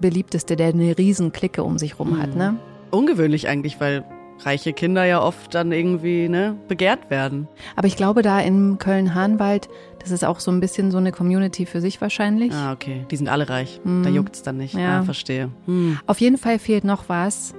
beliebteste, 0.01 0.55
der 0.57 0.69
eine 0.69 0.97
riesen 0.99 1.33
Clique 1.33 1.65
um 1.65 1.77
sich 1.79 1.99
rum 1.99 2.21
hat, 2.23 2.37
ne? 2.37 2.57
Ungewöhnlich 2.91 3.49
eigentlich, 3.49 3.81
weil 3.81 4.05
reiche 4.41 4.73
Kinder 4.73 5.05
ja 5.05 5.23
oft 5.23 5.55
dann 5.55 5.73
irgendwie 5.73 6.29
ne, 6.29 6.57
begehrt 6.69 7.11
werden. 7.11 7.49
Aber 7.77 7.87
ich 7.87 7.97
glaube, 7.97 8.23
da 8.23 8.41
in 8.41 8.79
Köln-Hahnwald, 8.79 9.69
das 10.01 10.11
ist 10.11 10.25
auch 10.25 10.41
so 10.41 10.51
ein 10.51 10.61
bisschen 10.61 10.91
so 10.91 10.99
eine 10.99 11.13
Community 11.13 11.67
für 11.67 11.81
sich 11.81 12.01
wahrscheinlich. 12.01 12.53
Ah, 12.53 12.73
okay. 12.73 13.07
Die 13.11 13.17
sind 13.17 13.29
alle 13.29 13.49
reich. 13.49 13.81
Da 13.85 14.09
juckt's 14.09 14.43
dann 14.43 14.57
nicht. 14.57 14.75
Mhm. 14.75 14.81
Ja. 14.81 15.01
Ah, 15.01 15.03
verstehe. 15.05 15.51
Hm. 15.67 15.99
Auf 16.07 16.21
jeden 16.21 16.39
Fall 16.39 16.59
fehlt 16.59 16.85
noch 16.85 17.09
was, 17.09 17.55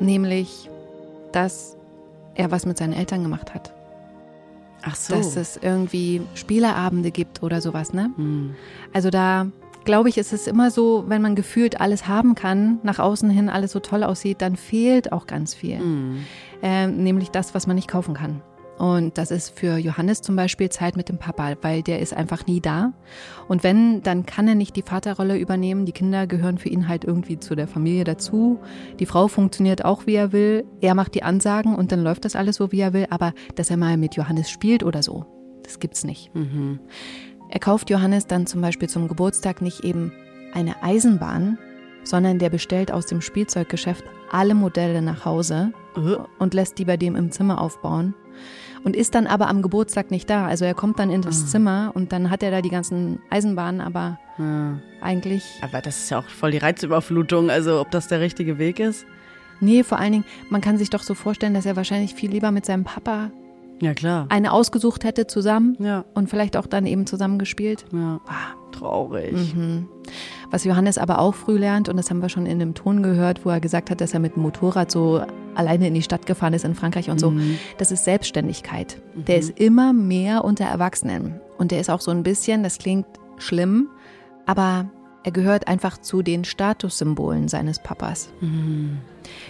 nämlich, 0.00 0.68
dass 1.32 1.76
er 2.34 2.50
was 2.50 2.66
mit 2.66 2.78
seinen 2.78 2.92
Eltern 2.92 3.22
gemacht 3.22 3.54
hat. 3.54 3.72
Ach 4.82 4.94
so. 4.94 5.14
Dass 5.14 5.36
es 5.36 5.56
irgendwie 5.56 6.22
Spieleabende 6.34 7.10
gibt 7.10 7.42
oder 7.42 7.60
sowas, 7.60 7.92
ne? 7.92 8.10
hm. 8.16 8.54
Also 8.92 9.10
da 9.10 9.46
glaube 9.88 10.10
ich, 10.10 10.18
ist 10.18 10.34
es 10.34 10.46
immer 10.46 10.70
so, 10.70 11.04
wenn 11.06 11.22
man 11.22 11.34
gefühlt 11.34 11.80
alles 11.80 12.06
haben 12.06 12.34
kann, 12.34 12.78
nach 12.82 12.98
außen 12.98 13.30
hin 13.30 13.48
alles 13.48 13.72
so 13.72 13.80
toll 13.80 14.04
aussieht, 14.04 14.42
dann 14.42 14.54
fehlt 14.54 15.12
auch 15.12 15.26
ganz 15.26 15.54
viel. 15.54 15.78
Hm. 15.78 16.24
Ähm, 16.60 17.02
nämlich 17.02 17.30
das, 17.30 17.54
was 17.54 17.66
man 17.66 17.74
nicht 17.74 17.88
kaufen 17.88 18.12
kann. 18.12 18.42
Und 18.76 19.16
das 19.16 19.30
ist 19.30 19.58
für 19.58 19.78
Johannes 19.78 20.20
zum 20.20 20.36
Beispiel 20.36 20.68
Zeit 20.68 20.94
mit 20.94 21.08
dem 21.08 21.16
Papa, 21.16 21.54
weil 21.62 21.82
der 21.82 22.00
ist 22.00 22.12
einfach 22.12 22.46
nie 22.46 22.60
da. 22.60 22.92
Und 23.48 23.64
wenn, 23.64 24.02
dann 24.02 24.26
kann 24.26 24.46
er 24.46 24.56
nicht 24.56 24.76
die 24.76 24.82
Vaterrolle 24.82 25.38
übernehmen. 25.38 25.86
Die 25.86 25.92
Kinder 25.92 26.26
gehören 26.26 26.58
für 26.58 26.68
ihn 26.68 26.86
halt 26.86 27.04
irgendwie 27.04 27.38
zu 27.38 27.54
der 27.54 27.66
Familie 27.66 28.04
dazu. 28.04 28.60
Die 29.00 29.06
Frau 29.06 29.26
funktioniert 29.26 29.86
auch, 29.86 30.06
wie 30.06 30.16
er 30.16 30.32
will. 30.32 30.66
Er 30.82 30.94
macht 30.94 31.14
die 31.14 31.22
Ansagen 31.22 31.74
und 31.74 31.92
dann 31.92 32.04
läuft 32.04 32.26
das 32.26 32.36
alles 32.36 32.56
so, 32.56 32.72
wie 32.72 32.80
er 32.80 32.92
will. 32.92 33.06
Aber 33.08 33.32
dass 33.54 33.70
er 33.70 33.78
mal 33.78 33.96
mit 33.96 34.16
Johannes 34.16 34.50
spielt 34.50 34.84
oder 34.84 35.02
so, 35.02 35.24
das 35.62 35.80
gibt's 35.80 36.04
nicht. 36.04 36.34
Mhm. 36.34 36.78
Er 37.50 37.60
kauft 37.60 37.90
Johannes 37.90 38.26
dann 38.26 38.46
zum 38.46 38.60
Beispiel 38.60 38.88
zum 38.88 39.08
Geburtstag 39.08 39.62
nicht 39.62 39.84
eben 39.84 40.12
eine 40.52 40.82
Eisenbahn, 40.82 41.58
sondern 42.04 42.38
der 42.38 42.50
bestellt 42.50 42.92
aus 42.92 43.06
dem 43.06 43.20
Spielzeuggeschäft 43.20 44.04
alle 44.30 44.54
Modelle 44.54 45.02
nach 45.02 45.24
Hause 45.24 45.72
Äh, 45.96 46.16
und 46.38 46.54
lässt 46.54 46.78
die 46.78 46.84
bei 46.84 46.96
dem 46.96 47.16
im 47.16 47.30
Zimmer 47.30 47.60
aufbauen 47.60 48.14
und 48.84 48.94
ist 48.94 49.14
dann 49.14 49.26
aber 49.26 49.48
am 49.48 49.62
Geburtstag 49.62 50.10
nicht 50.10 50.30
da. 50.30 50.46
Also 50.46 50.64
er 50.64 50.74
kommt 50.74 50.98
dann 50.98 51.10
in 51.10 51.22
das 51.22 51.50
Zimmer 51.50 51.90
und 51.94 52.12
dann 52.12 52.30
hat 52.30 52.42
er 52.42 52.50
da 52.50 52.62
die 52.62 52.68
ganzen 52.68 53.18
Eisenbahnen, 53.30 53.80
aber 53.80 54.18
ja. 54.38 54.78
eigentlich, 55.00 55.44
Aber 55.62 55.80
das 55.80 55.98
ist 55.98 56.10
ja 56.10 56.18
auch 56.20 56.28
voll 56.28 56.52
die 56.52 56.58
Reizüberflutung. 56.58 57.50
Also 57.50 57.80
ob 57.80 57.90
das 57.90 58.08
der 58.08 58.20
richtige 58.20 58.58
Weg 58.58 58.78
ist? 58.80 59.06
nee, 59.60 59.82
vor 59.82 59.98
allen 59.98 60.12
Dingen, 60.12 60.24
man 60.50 60.60
kann 60.60 60.78
sich 60.78 60.88
doch 60.90 61.02
so 61.02 61.14
vorstellen, 61.14 61.52
dass 61.54 61.66
er 61.66 61.74
wahrscheinlich 61.74 62.14
viel 62.14 62.30
lieber 62.30 62.52
mit 62.52 62.64
seinem 62.64 62.84
Papa 62.84 63.32
Ja, 63.80 63.94
klar. 63.94 64.26
eine 64.28 64.52
ausgesucht 64.52 65.04
hätte 65.04 65.26
zusammen 65.26 65.76
Ja, 65.78 66.04
und 66.14 66.28
vielleicht 66.28 66.56
auch 66.56 66.66
dann 66.66 66.86
eben 66.86 67.06
zusammen 67.06 67.38
gespielt. 67.38 67.84
ja. 67.92 68.20
Traurig. 68.70 69.32
Mhm. 69.56 69.88
Was 70.50 70.62
Johannes 70.64 70.98
aber 70.98 71.18
auch 71.20 71.34
früh 71.34 71.56
lernt, 71.58 71.88
und 71.88 71.96
das 71.96 72.10
haben 72.10 72.20
wir 72.22 72.28
schon 72.28 72.46
in 72.46 72.58
dem 72.58 72.74
Ton 72.74 73.02
gehört, 73.02 73.44
wo 73.44 73.50
er 73.50 73.60
gesagt 73.60 73.90
hat, 73.90 74.00
dass 74.00 74.12
er 74.14 74.20
mit 74.20 74.36
dem 74.36 74.42
Motorrad 74.42 74.90
so 74.90 75.22
alleine 75.54 75.88
in 75.88 75.94
die 75.94 76.02
Stadt 76.02 76.26
gefahren 76.26 76.52
ist 76.52 76.64
in 76.64 76.74
Frankreich 76.74 77.10
und 77.10 77.18
so, 77.18 77.32
das 77.78 77.90
ist 77.90 78.04
Selbstständigkeit. 78.04 79.00
Der 79.14 79.38
ist 79.38 79.58
immer 79.58 79.92
mehr 79.92 80.44
unter 80.44 80.64
Erwachsenen. 80.66 81.40
Und 81.56 81.72
der 81.72 81.80
ist 81.80 81.90
auch 81.90 82.00
so 82.00 82.10
ein 82.12 82.22
bisschen, 82.22 82.62
das 82.62 82.78
klingt 82.78 83.06
schlimm, 83.38 83.88
aber 84.46 84.90
er 85.28 85.32
gehört 85.32 85.68
einfach 85.68 85.98
zu 85.98 86.22
den 86.22 86.46
Statussymbolen 86.46 87.48
seines 87.48 87.80
Papas. 87.80 88.30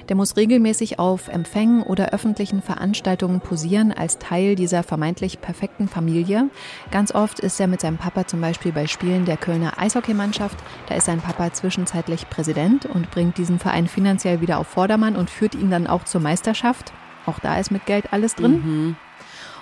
Der 0.09 0.17
muss 0.17 0.37
regelmäßig 0.37 0.99
auf 0.99 1.29
Empfängen 1.29 1.85
oder 1.85 2.09
öffentlichen 2.09 2.63
Veranstaltungen 2.63 3.41
posieren 3.41 3.93
als 3.93 4.19
Teil 4.19 4.57
dieser 4.57 4.83
vermeintlich 4.83 5.41
perfekten 5.41 5.87
Familie. 5.87 6.51
Ganz 6.91 7.15
oft 7.15 7.39
ist 7.39 7.61
er 7.61 7.69
mit 7.69 7.81
seinem 7.81 7.97
Papa 7.97 8.27
zum 8.27 8.41
Beispiel 8.41 8.73
bei 8.73 8.89
Spielen 8.89 9.25
der 9.25 9.37
Kölner 9.37 9.79
Eishockeymannschaft. 9.79 10.59
Da 10.89 10.97
ist 10.97 11.05
sein 11.05 11.21
Papa 11.21 11.53
zwischenzeitlich 11.53 12.29
Präsident 12.29 12.85
und 12.87 13.13
bringt 13.13 13.39
diesen 13.39 13.61
Verein 13.61 13.87
finanziell 13.87 14.41
wieder 14.41 14.59
auf 14.59 14.67
Vordermann 14.67 15.15
und 15.15 15.31
führt 15.31 15.55
ihn 15.55 15.71
dann 15.71 15.87
auch 15.87 16.03
zur 16.03 16.21
Meisterschaft. 16.21 16.93
Auch 17.25 17.39
da 17.39 17.57
ist 17.61 17.71
mit 17.71 17.87
Geld 17.87 18.13
alles 18.13 18.35
drin. 18.35 18.97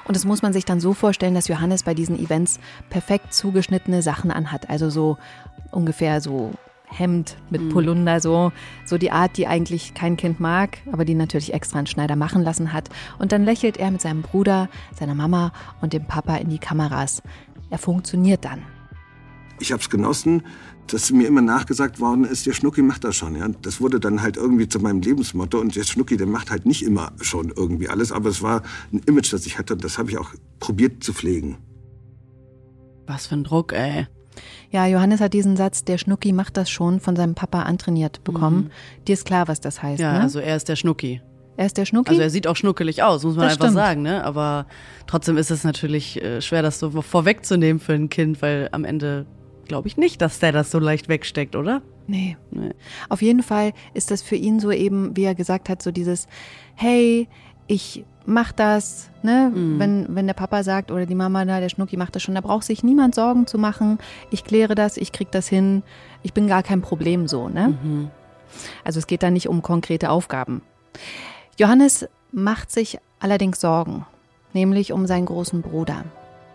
Und 0.06 0.14
das 0.14 0.24
muss 0.24 0.42
man 0.42 0.52
sich 0.52 0.64
dann 0.64 0.80
so 0.80 0.94
vorstellen, 0.94 1.34
dass 1.34 1.48
Johannes 1.48 1.82
bei 1.82 1.94
diesen 1.94 2.18
Events 2.18 2.60
perfekt 2.90 3.34
zugeschnittene 3.34 4.02
Sachen 4.02 4.30
anhat. 4.30 4.70
Also 4.70 4.88
so 4.88 5.18
ungefähr 5.72 6.20
so 6.20 6.52
Hemd 6.88 7.36
mit 7.50 7.68
Polunder, 7.70 8.20
so, 8.20 8.52
so 8.84 8.96
die 8.96 9.10
Art, 9.10 9.36
die 9.36 9.48
eigentlich 9.48 9.94
kein 9.94 10.16
Kind 10.16 10.38
mag, 10.38 10.78
aber 10.92 11.04
die 11.04 11.14
natürlich 11.14 11.52
extra 11.52 11.78
einen 11.78 11.88
Schneider 11.88 12.14
machen 12.14 12.42
lassen 12.42 12.72
hat. 12.72 12.88
Und 13.18 13.32
dann 13.32 13.44
lächelt 13.44 13.76
er 13.76 13.90
mit 13.90 14.00
seinem 14.00 14.22
Bruder, 14.22 14.68
seiner 14.94 15.16
Mama 15.16 15.52
und 15.80 15.92
dem 15.92 16.06
Papa 16.06 16.36
in 16.36 16.48
die 16.48 16.58
Kameras. 16.58 17.22
Er 17.70 17.78
funktioniert 17.78 18.44
dann. 18.44 18.62
Ich 19.58 19.72
habe 19.72 19.80
es 19.80 19.90
genossen, 19.90 20.44
dass 20.92 21.10
mir 21.10 21.26
immer 21.26 21.42
nachgesagt 21.42 22.00
worden 22.00 22.24
ist, 22.24 22.46
der 22.46 22.52
Schnucki 22.52 22.82
macht 22.82 23.04
das 23.04 23.16
schon. 23.16 23.36
Ja? 23.36 23.48
Das 23.62 23.80
wurde 23.80 24.00
dann 24.00 24.22
halt 24.22 24.36
irgendwie 24.36 24.68
zu 24.68 24.78
meinem 24.80 25.00
Lebensmotto. 25.00 25.58
Und 25.58 25.76
der 25.76 25.84
Schnucki, 25.84 26.16
der 26.16 26.26
macht 26.26 26.50
halt 26.50 26.66
nicht 26.66 26.82
immer 26.82 27.12
schon 27.20 27.52
irgendwie 27.54 27.88
alles. 27.88 28.12
Aber 28.12 28.28
es 28.28 28.42
war 28.42 28.62
ein 28.92 29.00
Image, 29.06 29.32
das 29.32 29.46
ich 29.46 29.58
hatte. 29.58 29.74
Und 29.74 29.84
das 29.84 29.98
habe 29.98 30.10
ich 30.10 30.18
auch 30.18 30.30
probiert 30.60 31.02
zu 31.02 31.12
pflegen. 31.12 31.58
Was 33.06 33.26
für 33.26 33.36
ein 33.36 33.44
Druck, 33.44 33.72
ey. 33.72 34.06
Ja, 34.70 34.86
Johannes 34.86 35.20
hat 35.20 35.32
diesen 35.32 35.56
Satz, 35.56 35.84
der 35.84 35.98
Schnucki 35.98 36.32
macht 36.32 36.56
das 36.56 36.68
schon, 36.68 37.00
von 37.00 37.16
seinem 37.16 37.34
Papa 37.34 37.62
antrainiert 37.62 38.22
bekommen. 38.24 38.64
Mhm. 38.64 39.04
Dir 39.06 39.12
ist 39.14 39.24
klar, 39.24 39.48
was 39.48 39.60
das 39.60 39.82
heißt, 39.82 40.00
ja, 40.00 40.14
ne? 40.14 40.20
also 40.20 40.40
er 40.40 40.56
ist 40.56 40.68
der 40.68 40.76
Schnucki. 40.76 41.22
Er 41.56 41.66
ist 41.66 41.78
der 41.78 41.86
Schnucki? 41.86 42.10
Also 42.10 42.20
er 42.20 42.30
sieht 42.30 42.46
auch 42.46 42.56
schnuckelig 42.56 43.02
aus, 43.02 43.24
muss 43.24 43.36
man 43.36 43.44
Das 43.44 43.54
einfach 43.54 43.66
stimmt. 43.66 43.76
sagen, 43.76 44.02
ne? 44.02 44.22
Aber 44.24 44.66
trotzdem 45.06 45.38
ist 45.38 45.50
es 45.50 45.64
natürlich 45.64 46.22
äh, 46.22 46.42
schwer, 46.42 46.60
das 46.62 46.78
so 46.78 46.90
vorwegzunehmen 47.00 47.80
für 47.80 47.94
ein 47.94 48.10
Kind, 48.10 48.42
weil 48.42 48.68
am 48.72 48.84
Ende 48.84 49.24
glaube 49.68 49.88
ich 49.88 49.96
nicht, 49.96 50.20
dass 50.20 50.38
der 50.38 50.52
das 50.52 50.70
so 50.70 50.78
leicht 50.78 51.08
wegsteckt, 51.08 51.56
oder? 51.56 51.82
Nee. 52.06 52.36
Nee. 52.50 52.72
Auf 53.08 53.22
jeden 53.22 53.42
Fall 53.42 53.72
ist 53.94 54.10
das 54.10 54.22
für 54.22 54.36
ihn 54.36 54.60
so 54.60 54.70
eben, 54.70 55.16
wie 55.16 55.24
er 55.24 55.34
gesagt 55.34 55.68
hat, 55.68 55.82
so 55.82 55.90
dieses, 55.90 56.28
hey, 56.74 57.28
ich 57.66 58.04
mach 58.24 58.52
das, 58.52 59.10
ne? 59.22 59.52
Wenn, 59.54 60.06
wenn 60.14 60.26
der 60.26 60.34
Papa 60.34 60.62
sagt 60.62 60.90
oder 60.90 61.06
die 61.06 61.14
Mama, 61.14 61.44
na, 61.44 61.60
der 61.60 61.68
Schnucki 61.68 61.96
macht 61.96 62.14
das 62.14 62.22
schon, 62.22 62.34
da 62.34 62.40
braucht 62.40 62.64
sich 62.64 62.82
niemand 62.82 63.14
Sorgen 63.14 63.46
zu 63.46 63.58
machen. 63.58 63.98
Ich 64.30 64.44
kläre 64.44 64.74
das, 64.74 64.96
ich 64.96 65.12
krieg 65.12 65.30
das 65.30 65.48
hin, 65.48 65.82
ich 66.22 66.32
bin 66.32 66.46
gar 66.48 66.62
kein 66.62 66.82
Problem 66.82 67.28
so, 67.28 67.48
ne? 67.48 67.78
Also 68.84 68.98
es 68.98 69.06
geht 69.06 69.22
da 69.22 69.30
nicht 69.30 69.48
um 69.48 69.62
konkrete 69.62 70.10
Aufgaben. 70.10 70.62
Johannes 71.58 72.08
macht 72.32 72.70
sich 72.70 72.98
allerdings 73.20 73.60
Sorgen, 73.60 74.06
nämlich 74.52 74.92
um 74.92 75.06
seinen 75.06 75.26
großen 75.26 75.62
Bruder. 75.62 76.04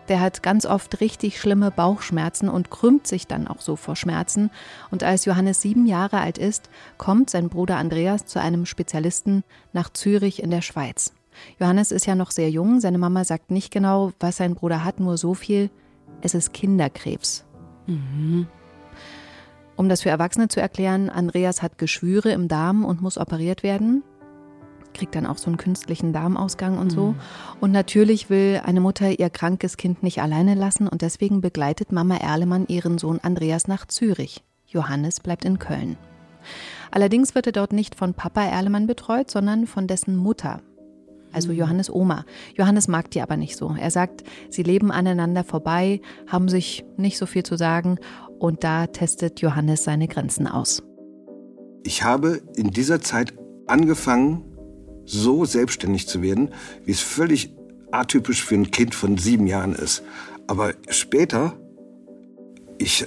Der 0.08 0.20
hat 0.20 0.42
ganz 0.42 0.66
oft 0.66 1.00
richtig 1.00 1.40
schlimme 1.40 1.70
Bauchschmerzen 1.70 2.48
und 2.48 2.70
krümmt 2.70 3.06
sich 3.06 3.26
dann 3.26 3.46
auch 3.46 3.60
so 3.60 3.76
vor 3.76 3.96
Schmerzen. 3.96 4.50
Und 4.90 5.04
als 5.04 5.24
Johannes 5.24 5.62
sieben 5.62 5.86
Jahre 5.86 6.20
alt 6.20 6.38
ist, 6.38 6.70
kommt 6.98 7.30
sein 7.30 7.48
Bruder 7.48 7.76
Andreas 7.76 8.26
zu 8.26 8.40
einem 8.40 8.66
Spezialisten 8.66 9.44
nach 9.72 9.90
Zürich 9.90 10.42
in 10.42 10.50
der 10.50 10.62
Schweiz. 10.62 11.14
Johannes 11.58 11.92
ist 11.92 12.06
ja 12.06 12.14
noch 12.14 12.30
sehr 12.30 12.50
jung, 12.50 12.80
seine 12.80 12.98
Mama 12.98 13.24
sagt 13.24 13.50
nicht 13.50 13.70
genau, 13.70 14.12
was 14.20 14.36
sein 14.36 14.54
Bruder 14.54 14.84
hat, 14.84 15.00
nur 15.00 15.16
so 15.16 15.34
viel, 15.34 15.70
es 16.20 16.34
ist 16.34 16.52
Kinderkrebs. 16.52 17.44
Um 19.76 19.88
das 19.88 20.02
für 20.02 20.10
Erwachsene 20.10 20.48
zu 20.48 20.60
erklären, 20.60 21.08
Andreas 21.08 21.62
hat 21.62 21.78
Geschwüre 21.78 22.32
im 22.32 22.48
Darm 22.48 22.84
und 22.84 23.00
muss 23.00 23.18
operiert 23.18 23.62
werden. 23.62 24.02
Kriegt 24.94 25.14
dann 25.14 25.26
auch 25.26 25.38
so 25.38 25.46
einen 25.46 25.56
künstlichen 25.56 26.12
Darmausgang 26.12 26.78
und 26.78 26.90
so. 26.90 27.14
Und 27.60 27.72
natürlich 27.72 28.30
will 28.30 28.60
eine 28.64 28.80
Mutter 28.80 29.18
ihr 29.18 29.30
krankes 29.30 29.76
Kind 29.76 30.02
nicht 30.02 30.20
alleine 30.20 30.54
lassen 30.54 30.88
und 30.88 31.02
deswegen 31.02 31.40
begleitet 31.40 31.92
Mama 31.92 32.16
Erlemann 32.16 32.66
ihren 32.68 32.98
Sohn 32.98 33.20
Andreas 33.22 33.68
nach 33.68 33.86
Zürich. 33.86 34.42
Johannes 34.66 35.20
bleibt 35.20 35.44
in 35.44 35.58
Köln. 35.58 35.96
Allerdings 36.90 37.34
wird 37.34 37.46
er 37.46 37.52
dort 37.52 37.72
nicht 37.72 37.94
von 37.94 38.14
Papa 38.14 38.42
Erlemann 38.42 38.86
betreut, 38.86 39.30
sondern 39.30 39.66
von 39.66 39.86
dessen 39.86 40.16
Mutter, 40.16 40.60
also 41.32 41.52
Johannes 41.52 41.90
Oma. 41.90 42.24
Johannes 42.56 42.88
mag 42.88 43.10
die 43.10 43.22
aber 43.22 43.36
nicht 43.36 43.56
so. 43.56 43.74
Er 43.78 43.90
sagt, 43.90 44.24
sie 44.50 44.62
leben 44.62 44.90
aneinander 44.90 45.44
vorbei, 45.44 46.00
haben 46.26 46.48
sich 46.48 46.84
nicht 46.96 47.18
so 47.18 47.26
viel 47.26 47.42
zu 47.42 47.56
sagen 47.56 47.98
und 48.38 48.64
da 48.64 48.86
testet 48.86 49.40
Johannes 49.40 49.84
seine 49.84 50.08
Grenzen 50.08 50.46
aus. 50.46 50.82
Ich 51.84 52.04
habe 52.04 52.42
in 52.56 52.70
dieser 52.70 53.00
Zeit 53.00 53.34
angefangen, 53.66 54.44
so 55.04 55.44
selbstständig 55.44 56.08
zu 56.08 56.22
werden, 56.22 56.50
wie 56.84 56.92
es 56.92 57.00
völlig 57.00 57.50
atypisch 57.90 58.44
für 58.44 58.54
ein 58.54 58.70
Kind 58.70 58.94
von 58.94 59.18
sieben 59.18 59.46
Jahren 59.46 59.74
ist. 59.74 60.02
Aber 60.46 60.74
später, 60.88 61.54
ich, 62.78 63.06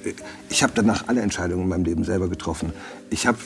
ich 0.50 0.63
habe 0.63 0.74
danach 0.76 1.08
alle 1.08 1.22
Entscheidungen 1.22 1.63
in 1.63 1.69
meinem 1.69 1.86
Leben 1.86 2.04
selber 2.04 2.30
getroffen. 2.30 2.74
Ich 3.10 3.28
habe, 3.28 3.38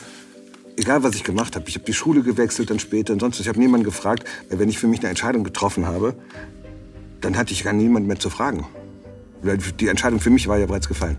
egal 0.78 1.04
was 1.04 1.16
ich 1.16 1.24
gemacht 1.24 1.56
habe, 1.56 1.68
ich 1.68 1.76
habe 1.76 1.86
die 1.86 1.94
Schule 1.94 2.22
gewechselt 2.22 2.70
dann 2.70 2.80
später 2.80 3.14
und 3.14 3.20
sonst. 3.20 3.40
Ich 3.40 3.48
habe 3.48 3.60
niemanden 3.60 3.86
gefragt, 3.86 4.26
weil 4.50 4.60
wenn 4.60 4.70
ich 4.70 4.80
für 4.80 4.88
mich 4.88 5.00
eine 5.00 5.10
Entscheidung 5.10 5.44
getroffen 5.44 5.86
habe, 5.86 6.16
dann 7.22 7.38
hatte 7.38 7.54
ich 7.54 7.64
gar 7.64 7.74
niemanden 7.74 8.08
mehr 8.08 8.20
zu 8.20 8.30
fragen. 8.30 8.66
Weil 9.42 9.58
die 9.58 9.88
Entscheidung 9.88 10.20
für 10.20 10.30
mich 10.30 10.48
war 10.48 10.58
ja 10.58 10.66
bereits 10.66 10.88
gefallen. 10.88 11.18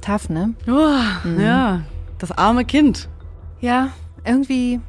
Tough, 0.00 0.28
ne? 0.28 0.54
Oh, 0.68 1.40
Ja, 1.40 1.84
das 2.18 2.30
arme 2.30 2.66
Kind. 2.66 3.08
Ja, 3.60 3.90
irgendwie 4.26 4.80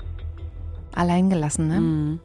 alleingelassen, 0.95 1.67
ne? 1.67 2.19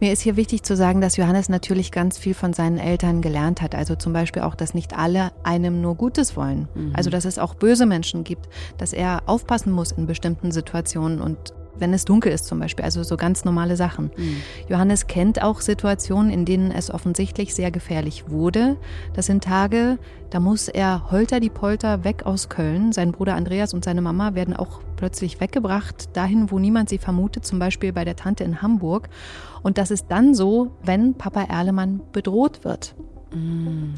Mir 0.00 0.12
ist 0.12 0.22
hier 0.22 0.36
wichtig 0.36 0.62
zu 0.62 0.76
sagen, 0.76 1.00
dass 1.00 1.16
Johannes 1.16 1.48
natürlich 1.48 1.92
ganz 1.92 2.18
viel 2.18 2.34
von 2.34 2.52
seinen 2.52 2.78
Eltern 2.78 3.22
gelernt 3.22 3.62
hat. 3.62 3.74
Also 3.74 3.94
zum 3.94 4.12
Beispiel 4.12 4.42
auch, 4.42 4.54
dass 4.54 4.74
nicht 4.74 4.96
alle 4.98 5.32
einem 5.44 5.80
nur 5.80 5.94
Gutes 5.94 6.36
wollen. 6.36 6.68
Also 6.94 7.10
dass 7.10 7.24
es 7.24 7.38
auch 7.38 7.54
böse 7.54 7.86
Menschen 7.86 8.24
gibt, 8.24 8.48
dass 8.78 8.92
er 8.92 9.22
aufpassen 9.26 9.72
muss 9.72 9.92
in 9.92 10.06
bestimmten 10.06 10.50
Situationen 10.52 11.20
und 11.20 11.54
wenn 11.78 11.92
es 11.92 12.04
dunkel 12.04 12.32
ist 12.32 12.46
zum 12.46 12.58
Beispiel, 12.60 12.84
also 12.84 13.02
so 13.02 13.16
ganz 13.16 13.44
normale 13.44 13.76
Sachen. 13.76 14.10
Johannes 14.68 15.06
kennt 15.06 15.42
auch 15.42 15.60
Situationen, 15.60 16.30
in 16.30 16.44
denen 16.44 16.70
es 16.70 16.90
offensichtlich 16.90 17.54
sehr 17.54 17.70
gefährlich 17.70 18.28
wurde. 18.28 18.76
Das 19.14 19.26
sind 19.26 19.44
Tage, 19.44 19.98
da 20.30 20.40
muss 20.40 20.68
er 20.68 21.10
holter 21.10 21.40
die 21.40 21.50
Polter 21.50 22.04
weg 22.04 22.24
aus 22.24 22.48
Köln. 22.48 22.92
Sein 22.92 23.12
Bruder 23.12 23.34
Andreas 23.34 23.74
und 23.74 23.84
seine 23.84 24.02
Mama 24.02 24.34
werden 24.34 24.54
auch 24.54 24.80
plötzlich 24.96 25.40
weggebracht, 25.40 26.16
dahin, 26.16 26.50
wo 26.50 26.58
niemand 26.58 26.88
sie 26.88 26.98
vermutet, 26.98 27.44
zum 27.44 27.58
Beispiel 27.58 27.92
bei 27.92 28.04
der 28.04 28.16
Tante 28.16 28.44
in 28.44 28.62
Hamburg. 28.62 29.08
Und 29.62 29.78
das 29.78 29.90
ist 29.90 30.06
dann 30.08 30.34
so, 30.34 30.76
wenn 30.82 31.14
Papa 31.14 31.42
Erlemann 31.42 32.00
bedroht 32.12 32.64
wird. 32.64 32.94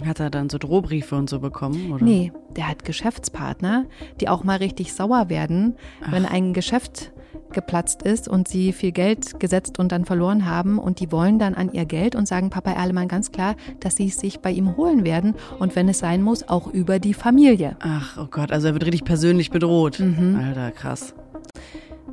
Hat 0.06 0.20
er 0.20 0.30
dann 0.30 0.48
so 0.48 0.58
Drohbriefe 0.58 1.16
und 1.16 1.28
so 1.28 1.40
bekommen? 1.40 1.92
Oder? 1.92 2.04
Nee, 2.04 2.32
der 2.56 2.68
hat 2.68 2.84
Geschäftspartner, 2.84 3.86
die 4.20 4.28
auch 4.28 4.44
mal 4.44 4.58
richtig 4.58 4.92
sauer 4.92 5.28
werden, 5.28 5.76
wenn 6.08 6.24
ein 6.24 6.52
Geschäft 6.52 7.12
geplatzt 7.54 8.02
ist 8.02 8.28
und 8.28 8.48
sie 8.48 8.72
viel 8.72 8.92
Geld 8.92 9.40
gesetzt 9.40 9.78
und 9.78 9.92
dann 9.92 10.04
verloren 10.04 10.44
haben 10.44 10.78
und 10.78 11.00
die 11.00 11.10
wollen 11.10 11.38
dann 11.38 11.54
an 11.54 11.72
ihr 11.72 11.86
Geld 11.86 12.14
und 12.14 12.28
sagen 12.28 12.50
Papa 12.50 12.72
Erlemann 12.72 13.08
ganz 13.08 13.32
klar, 13.32 13.56
dass 13.80 13.96
sie 13.96 14.08
es 14.08 14.18
sich 14.18 14.40
bei 14.40 14.50
ihm 14.50 14.76
holen 14.76 15.04
werden 15.04 15.34
und 15.58 15.76
wenn 15.76 15.88
es 15.88 15.98
sein 15.98 16.22
muss, 16.22 16.48
auch 16.48 16.66
über 16.66 16.98
die 16.98 17.14
Familie. 17.14 17.76
Ach, 17.80 18.18
oh 18.20 18.26
Gott, 18.30 18.52
also 18.52 18.68
er 18.68 18.74
wird 18.74 18.84
richtig 18.84 19.04
persönlich 19.04 19.50
bedroht. 19.50 20.00
Alter, 20.00 20.70
krass. 20.72 21.14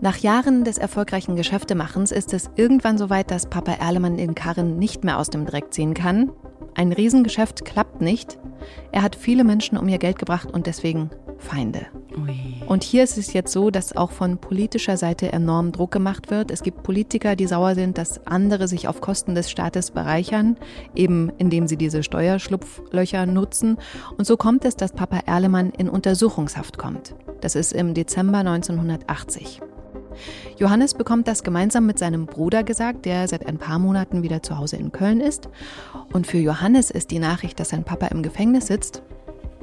Nach 0.03 0.17
Jahren 0.17 0.63
des 0.63 0.79
erfolgreichen 0.79 1.35
Geschäftemachens 1.35 2.11
ist 2.11 2.33
es 2.33 2.49
irgendwann 2.55 2.97
so 2.97 3.11
weit, 3.11 3.29
dass 3.29 3.45
Papa 3.45 3.73
Erlemann 3.73 4.17
den 4.17 4.33
Karren 4.33 4.79
nicht 4.79 5.03
mehr 5.03 5.19
aus 5.19 5.29
dem 5.29 5.45
Dreck 5.45 5.71
ziehen 5.71 5.93
kann. 5.93 6.31
Ein 6.73 6.91
Riesengeschäft 6.91 7.65
klappt 7.65 8.01
nicht. 8.01 8.39
Er 8.91 9.03
hat 9.03 9.15
viele 9.15 9.43
Menschen 9.43 9.77
um 9.77 9.87
ihr 9.87 9.99
Geld 9.99 10.17
gebracht 10.17 10.49
und 10.51 10.65
deswegen 10.65 11.11
Feinde. 11.41 11.87
Ui. 12.17 12.61
Und 12.67 12.83
hier 12.83 13.03
ist 13.03 13.17
es 13.17 13.33
jetzt 13.33 13.51
so, 13.51 13.71
dass 13.71 13.95
auch 13.95 14.11
von 14.11 14.37
politischer 14.37 14.95
Seite 14.95 15.33
enorm 15.33 15.71
Druck 15.71 15.91
gemacht 15.91 16.29
wird. 16.29 16.51
Es 16.51 16.63
gibt 16.63 16.83
Politiker, 16.83 17.35
die 17.35 17.47
sauer 17.47 17.75
sind, 17.75 17.97
dass 17.97 18.25
andere 18.27 18.67
sich 18.67 18.87
auf 18.87 19.01
Kosten 19.01 19.35
des 19.35 19.49
Staates 19.49 19.91
bereichern, 19.91 20.57
eben 20.95 21.31
indem 21.37 21.67
sie 21.67 21.77
diese 21.77 22.03
Steuerschlupflöcher 22.03 23.25
nutzen. 23.25 23.77
Und 24.17 24.25
so 24.25 24.37
kommt 24.37 24.65
es, 24.65 24.75
dass 24.75 24.93
Papa 24.93 25.21
Erlemann 25.25 25.71
in 25.71 25.89
Untersuchungshaft 25.89 26.77
kommt. 26.77 27.15
Das 27.41 27.55
ist 27.55 27.73
im 27.73 27.93
Dezember 27.93 28.39
1980. 28.39 29.61
Johannes 30.57 30.93
bekommt 30.93 31.27
das 31.27 31.43
gemeinsam 31.43 31.85
mit 31.85 31.97
seinem 31.97 32.25
Bruder 32.25 32.63
gesagt, 32.63 33.05
der 33.05 33.27
seit 33.27 33.45
ein 33.47 33.57
paar 33.57 33.79
Monaten 33.79 34.23
wieder 34.23 34.43
zu 34.43 34.57
Hause 34.57 34.77
in 34.77 34.91
Köln 34.91 35.21
ist. 35.21 35.49
Und 36.13 36.27
für 36.27 36.37
Johannes 36.37 36.91
ist 36.91 37.11
die 37.11 37.19
Nachricht, 37.19 37.59
dass 37.59 37.69
sein 37.69 37.83
Papa 37.83 38.07
im 38.07 38.21
Gefängnis 38.21 38.67
sitzt, 38.67 39.01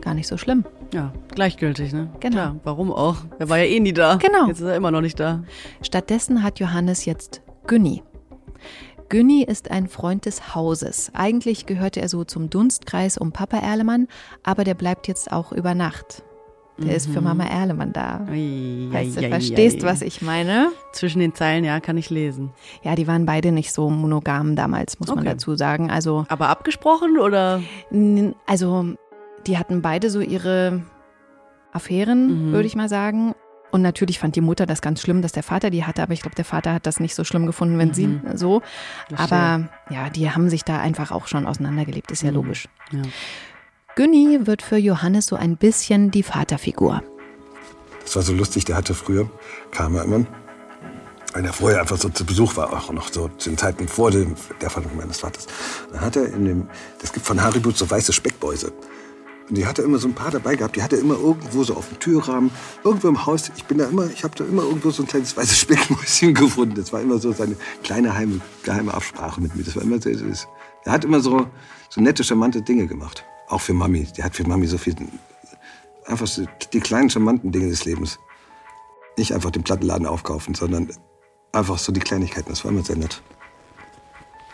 gar 0.01 0.15
nicht 0.15 0.27
so 0.29 0.37
schlimm. 0.37 0.65
Ja, 0.93 1.13
gleichgültig, 1.35 1.93
ne? 1.93 2.09
Genau. 2.21 2.35
Klar, 2.35 2.57
warum 2.65 2.91
auch? 2.93 3.17
Er 3.39 3.49
war 3.49 3.59
ja 3.59 3.65
eh 3.65 3.81
nie 3.81 3.93
da. 3.93 4.17
Genau. 4.17 4.47
Jetzt 4.49 4.61
ist 4.61 4.67
er 4.67 4.77
immer 4.77 4.91
noch 4.91 5.01
nicht 5.03 5.19
da. 5.21 5.43
Stattdessen 5.83 6.43
hat 6.43 6.61
Johannes 6.61 7.05
jetzt 7.05 7.43
Günni. 7.67 8.03
Günni 9.11 9.43
ist 9.43 9.71
ein 9.71 9.89
Freund 9.89 10.27
des 10.27 10.55
Hauses. 10.55 11.11
Eigentlich 11.15 11.65
gehörte 11.67 12.01
er 12.01 12.09
so 12.09 12.25
zum 12.25 12.51
Dunstkreis 12.51 13.17
um 13.17 13.33
Papa 13.33 13.59
Erlemann, 13.59 14.07
aber 14.43 14.65
der 14.65 14.75
bleibt 14.75 15.09
jetzt 15.09 15.33
auch 15.33 15.53
über 15.53 15.75
Nacht. 15.75 16.23
Der 16.81 16.95
ist 16.95 17.09
für 17.09 17.21
Mama 17.21 17.45
Erlemann 17.45 17.93
da. 17.93 18.25
Ei, 18.31 18.87
Weißt 18.93 19.17
du, 19.17 19.21
ei, 19.25 19.29
verstehst, 19.31 19.83
ei. 19.83 19.87
was 19.87 20.01
ich 20.01 20.23
meine? 20.23 20.69
Zwischen 20.93 21.19
den 21.19 21.35
Zeilen, 21.35 21.65
ja, 21.65 21.81
kann 21.81 21.97
ich 21.97 22.09
lesen. 22.09 22.51
Ja, 22.85 22.95
die 22.95 23.09
waren 23.09 23.27
beide 23.27 23.51
nicht 23.51 23.73
so 23.73 23.91
monogam 23.91 24.55
damals, 24.55 25.01
muss 25.01 25.09
man 25.09 25.19
Okay. 25.19 25.29
dazu 25.31 25.57
sagen. 25.57 25.91
Also, 25.91 26.25
Aber 26.29 26.51
abgesprochen 26.51 27.19
oder? 27.19 27.63
also 28.47 28.95
die 29.49 29.59
hatten 29.59 29.83
beide 29.83 30.11
so 30.11 30.21
ihre 30.21 30.83
Affären, 31.73 32.49
Mhm. 32.49 32.53
würde 32.53 32.67
ich 32.67 32.77
mal 32.77 32.89
sagen. 32.89 33.35
Und 33.71 33.83
natürlich 33.83 34.19
fand 34.19 34.35
die 34.35 34.41
Mutter 34.41 34.65
das 34.65 34.81
ganz 34.81 35.03
schlimm, 35.03 35.21
dass 35.21 35.33
der 35.33 35.43
Vater 35.43 35.69
die 35.69 35.85
hatte, 35.85 36.03
aber 36.03 36.15
ich 36.15 36.23
glaube, 36.23 36.35
der 36.37 36.47
Vater 36.47 36.73
hat 36.73 36.87
das 36.87 37.01
nicht 37.01 37.15
so 37.15 37.23
schlimm 37.25 37.45
gefunden, 37.45 37.77
wenn 37.79 37.93
sie 37.93 38.19
so. 38.35 38.63
Aber 39.15 39.69
ja, 39.91 40.09
die 40.09 40.31
haben 40.31 40.49
sich 40.49 40.65
da 40.65 40.79
einfach 40.79 41.11
auch 41.11 41.27
schon 41.27 41.47
auseinandergelebt, 41.47 42.11
ist 42.11 42.23
ja 42.23 42.31
logisch. 42.31 42.67
Ja. 42.93 43.03
Günni 43.95 44.47
wird 44.47 44.63
für 44.63 44.79
Johannes 44.79 45.27
so 45.27 45.37
ein 45.37 45.57
bisschen 45.59 46.11
die 46.11 46.23
Vaterfigur. 46.23 47.03
Das 48.05 48.17
war 48.17 48.23
so 48.23 48.33
lustig, 48.33 48.65
der 48.65 48.77
hatte 48.77 48.95
früher, 48.95 49.29
kam 49.71 49.97
er 49.97 50.05
immer, 50.05 50.25
wenn 51.35 51.45
er 51.45 51.53
vorher 51.53 51.81
einfach 51.81 51.99
so 51.99 52.09
zu 52.09 52.25
Besuch 52.25 52.57
war, 52.57 52.73
auch 52.73 52.91
noch 52.91 53.13
so 53.13 53.29
zu 53.37 53.51
den 53.51 53.59
Zeiten 53.59 53.87
vor 53.87 54.11
dem, 54.11 54.35
der 54.63 54.71
von 54.71 54.85
meines 54.97 55.19
Vaters. 55.21 55.47
Dann 55.93 56.01
hat 56.01 56.17
er 56.17 56.33
in 56.33 56.47
dem, 56.47 56.69
das 57.03 57.13
gibt 57.13 57.27
von 57.27 57.43
Haribo 57.43 57.71
so 57.71 57.91
weiße 57.91 58.15
Speckbäuse. 58.15 58.73
Und 59.49 59.57
die 59.57 59.67
hatte 59.67 59.83
immer 59.83 59.99
so 59.99 60.09
ein 60.09 60.15
paar 60.15 60.31
dabei 60.31 60.57
gehabt. 60.57 60.77
Die 60.77 60.83
hatte 60.83 60.97
immer 60.97 61.15
irgendwo 61.15 61.65
so 61.65 61.75
auf 61.75 61.89
dem 61.89 61.99
Türrahmen, 61.99 62.51
irgendwo 62.85 63.09
im 63.09 63.25
Haus. 63.25 63.51
Ich 63.57 63.65
bin 63.65 63.79
da 63.79 63.87
immer, 63.87 64.07
ich 64.11 64.23
habe 64.25 64.35
da 64.37 64.45
immer 64.45 64.63
irgendwo 64.63 64.91
so 64.91 65.03
ein 65.03 65.07
kleines 65.07 65.37
weißes 65.37 65.59
Speckmäuschen 65.59 66.35
gefunden. 66.35 66.75
Das 66.75 66.93
war 66.93 67.01
immer 67.01 67.19
so 67.19 67.33
seine 67.33 67.57
kleine 67.83 68.15
heime, 68.15 68.41
geheime 68.63 68.93
Absprache 68.93 69.41
mit 69.41 69.57
mir. 69.57 69.63
Das 69.63 69.75
war 69.77 69.83
immer 69.83 70.01
sehr 70.01 70.19
süß. 70.19 70.49
Er 70.85 70.93
hat 70.93 71.05
immer 71.05 71.21
so, 71.21 71.47
so 71.89 72.01
nette, 72.01 72.25
charmante 72.25 72.61
Dinge 72.61 72.87
gemacht. 72.87 73.25
Auch 73.49 73.63
für 73.63 73.73
Mami. 73.73 74.07
Die 74.17 74.23
hat 74.23 74.37
für 74.37 74.47
Mami 74.47 74.67
so 74.67 74.77
viel, 74.77 74.95
einfach 76.05 76.27
so 76.27 76.45
die 76.73 76.81
kleinen, 76.81 77.09
charmanten 77.09 77.51
Dinge 77.51 77.69
des 77.69 77.87
Lebens. 77.87 78.19
Nicht 79.17 79.33
einfach 79.33 79.51
den 79.51 79.63
Plattenladen 79.63 80.07
aufkaufen, 80.07 80.55
sondern 80.55 80.89
einfach 81.53 81.79
so 81.79 81.91
die 81.91 82.01
Kleinigkeiten. 82.01 82.51
Das 82.51 82.65
war 82.65 82.71
immer 82.71 82.85
sehr 82.85 82.97
nett. 82.97 83.23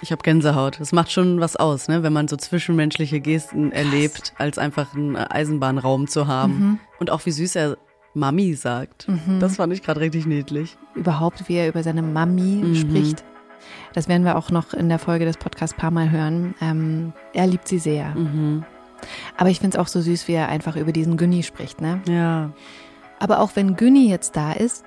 Ich 0.05 0.12
habe 0.12 0.21
Gänsehaut. 0.23 0.81
Das 0.81 0.93
macht 0.93 1.11
schon 1.11 1.40
was 1.40 1.57
aus, 1.57 1.88
ne? 1.88 2.03
wenn 2.03 2.12
man 2.12 2.29
so 2.29 2.37
zwischenmenschliche 2.37 3.21
Gesten 3.21 3.73
erlebt, 3.73 4.35
als 4.37 4.59
einfach 4.59 4.95
einen 4.95 5.17
Eisenbahnraum 5.17 6.09
zu 6.09 6.27
haben. 6.27 6.53
Mhm. 6.53 6.81
Und 7.01 7.11
auch 7.11 7.25
wie 7.25 7.31
süß 7.31 7.57
er 7.57 7.79
Mami 8.12 8.53
sagt. 8.53 9.09
Mhm. 9.09 9.40
Das 9.40 9.57
fand 9.57 9.73
ich 9.73 9.83
gerade 9.83 10.01
richtig 10.01 10.27
niedlich. 10.27 10.77
Überhaupt, 10.95 11.49
wie 11.49 11.55
er 11.55 11.69
über 11.69 11.83
seine 11.83 12.03
Mami 12.03 12.43
mhm. 12.62 12.75
spricht. 12.75 13.25
Das 13.95 14.07
werden 14.07 14.27
wir 14.27 14.37
auch 14.37 14.51
noch 14.51 14.75
in 14.75 14.90
der 14.90 14.99
Folge 14.99 15.25
des 15.25 15.38
Podcasts 15.38 15.75
ein 15.75 15.81
paar 15.81 15.90
Mal 15.90 16.11
hören. 16.11 16.55
Ähm, 16.61 17.14
er 17.33 17.47
liebt 17.47 17.67
sie 17.67 17.79
sehr. 17.79 18.14
Mhm. 18.14 18.62
Aber 19.38 19.49
ich 19.49 19.61
finde 19.61 19.79
es 19.79 19.83
auch 19.83 19.88
so 19.88 20.03
süß, 20.03 20.29
wie 20.29 20.35
er 20.35 20.51
einfach 20.51 20.77
über 20.77 20.93
diesen 20.93 21.17
Günni 21.17 21.43
spricht. 21.43 21.81
Ne? 21.81 22.03
Ja. 22.07 22.53
Aber 23.21 23.40
auch 23.40 23.53
wenn 23.55 23.75
Günni 23.75 24.11
jetzt 24.11 24.37
da 24.37 24.53
ist, 24.53 24.85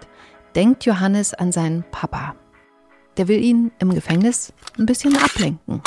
denkt 0.54 0.86
Johannes 0.86 1.34
an 1.34 1.52
seinen 1.52 1.84
Papa. 1.90 2.36
Der 3.18 3.28
will 3.28 3.44
ihn 3.44 3.72
im 3.80 3.94
Gefängnis 3.94 4.54
ein 4.78 4.86
bisschen 4.86 5.18
ablenken. 5.18 5.82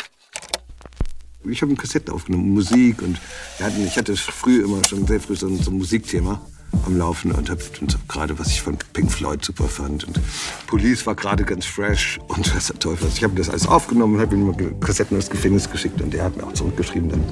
Ich 1.49 1.63
habe 1.63 1.71
eine 1.71 1.81
Kassette 1.81 2.13
aufgenommen, 2.13 2.53
Musik 2.53 3.01
und 3.03 3.19
hatten, 3.61 3.87
ich 3.87 3.97
hatte 3.97 4.15
früh 4.17 4.63
immer 4.63 4.83
schon 4.87 5.07
sehr 5.07 5.21
früh 5.21 5.37
so 5.37 5.47
ein, 5.47 5.57
so 5.59 5.71
ein 5.71 5.79
Musikthema 5.79 6.41
am 6.85 6.99
Laufen 6.99 7.33
und 7.33 7.49
habe 7.49 7.63
gerade, 8.09 8.39
was 8.39 8.49
ich 8.49 8.61
von 8.61 8.77
Pink 8.93 9.11
Floyd 9.11 9.45
super 9.45 9.65
fand 9.65 10.05
und 10.05 10.21
Police 10.67 11.07
war 11.07 11.15
gerade 11.15 11.45
ganz 11.45 11.65
fresh 11.65 12.19
und 12.29 12.55
was 12.55 12.67
der 12.67 12.79
Teufel. 12.79 13.09
Ich 13.15 13.25
habe 13.25 13.35
das 13.35 13.49
alles 13.49 13.67
aufgenommen 13.67 14.17
und 14.17 14.21
habe 14.21 14.37
ihm 14.37 14.81
Kassetten 14.81 15.17
aus 15.17 15.31
Gefängnis 15.31 15.71
geschickt 15.71 16.01
und 16.03 16.13
der 16.13 16.25
hat 16.25 16.37
mir 16.37 16.45
auch 16.45 16.53
zurückgeschrieben 16.53 17.09
dann. 17.09 17.25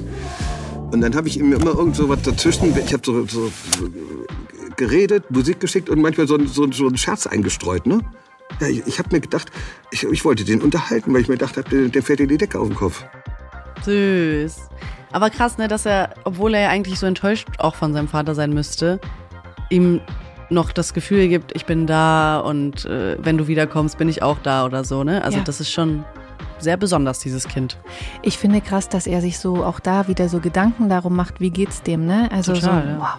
Und 0.90 1.00
dann 1.02 1.14
habe 1.14 1.28
ich 1.28 1.38
ihm 1.38 1.52
immer 1.52 1.74
irgend 1.74 1.96
so 1.96 2.08
was 2.08 2.22
dazwischen, 2.22 2.74
ich 2.76 2.92
habe 2.92 3.02
so, 3.04 3.26
so, 3.26 3.50
geredet, 4.76 5.30
Musik 5.30 5.60
geschickt 5.60 5.90
und 5.90 6.00
manchmal 6.00 6.26
so, 6.26 6.38
so, 6.46 6.70
so 6.72 6.86
einen 6.86 6.96
Scherz 6.96 7.26
eingestreut, 7.26 7.86
ne? 7.86 8.00
Ja, 8.60 8.66
ich, 8.66 8.86
ich 8.86 8.98
habe 8.98 9.08
mir 9.12 9.20
gedacht, 9.20 9.50
ich, 9.90 10.04
ich, 10.04 10.24
wollte 10.24 10.44
den 10.44 10.62
unterhalten, 10.62 11.12
weil 11.12 11.20
ich 11.20 11.28
mir 11.28 11.36
gedacht 11.36 11.56
habe, 11.56 11.68
der, 11.68 11.88
der 11.88 12.02
fährt 12.02 12.18
dir 12.18 12.26
die 12.26 12.38
Decke 12.38 12.58
auf 12.58 12.68
den 12.68 12.76
Kopf. 12.76 13.04
Süß. 13.84 14.68
Aber 15.12 15.30
krass, 15.30 15.58
ne, 15.58 15.68
dass 15.68 15.86
er, 15.86 16.14
obwohl 16.24 16.54
er 16.54 16.62
ja 16.62 16.68
eigentlich 16.68 16.98
so 16.98 17.06
enttäuscht 17.06 17.48
auch 17.58 17.74
von 17.74 17.92
seinem 17.92 18.08
Vater 18.08 18.34
sein 18.34 18.52
müsste, 18.52 19.00
ihm 19.70 20.00
noch 20.50 20.72
das 20.72 20.94
Gefühl 20.94 21.28
gibt, 21.28 21.54
ich 21.54 21.66
bin 21.66 21.86
da 21.86 22.40
und 22.40 22.84
äh, 22.86 23.16
wenn 23.20 23.38
du 23.38 23.48
wiederkommst, 23.48 23.98
bin 23.98 24.08
ich 24.08 24.22
auch 24.22 24.38
da 24.42 24.64
oder 24.64 24.84
so, 24.84 25.04
ne? 25.04 25.22
Also 25.22 25.38
ja. 25.38 25.44
das 25.44 25.60
ist 25.60 25.70
schon 25.70 26.04
sehr 26.58 26.76
besonders, 26.76 27.18
dieses 27.20 27.46
Kind. 27.46 27.78
Ich 28.22 28.38
finde 28.38 28.60
krass, 28.60 28.88
dass 28.88 29.06
er 29.06 29.20
sich 29.20 29.38
so 29.38 29.64
auch 29.64 29.80
da 29.80 30.08
wieder 30.08 30.28
so 30.28 30.40
Gedanken 30.40 30.88
darum 30.88 31.14
macht, 31.14 31.40
wie 31.40 31.50
geht's 31.50 31.82
dem, 31.82 32.06
ne? 32.06 32.28
Also 32.32 32.54
Total, 32.54 32.82
so, 32.82 32.88
ja. 32.88 32.98
wow, 32.98 33.18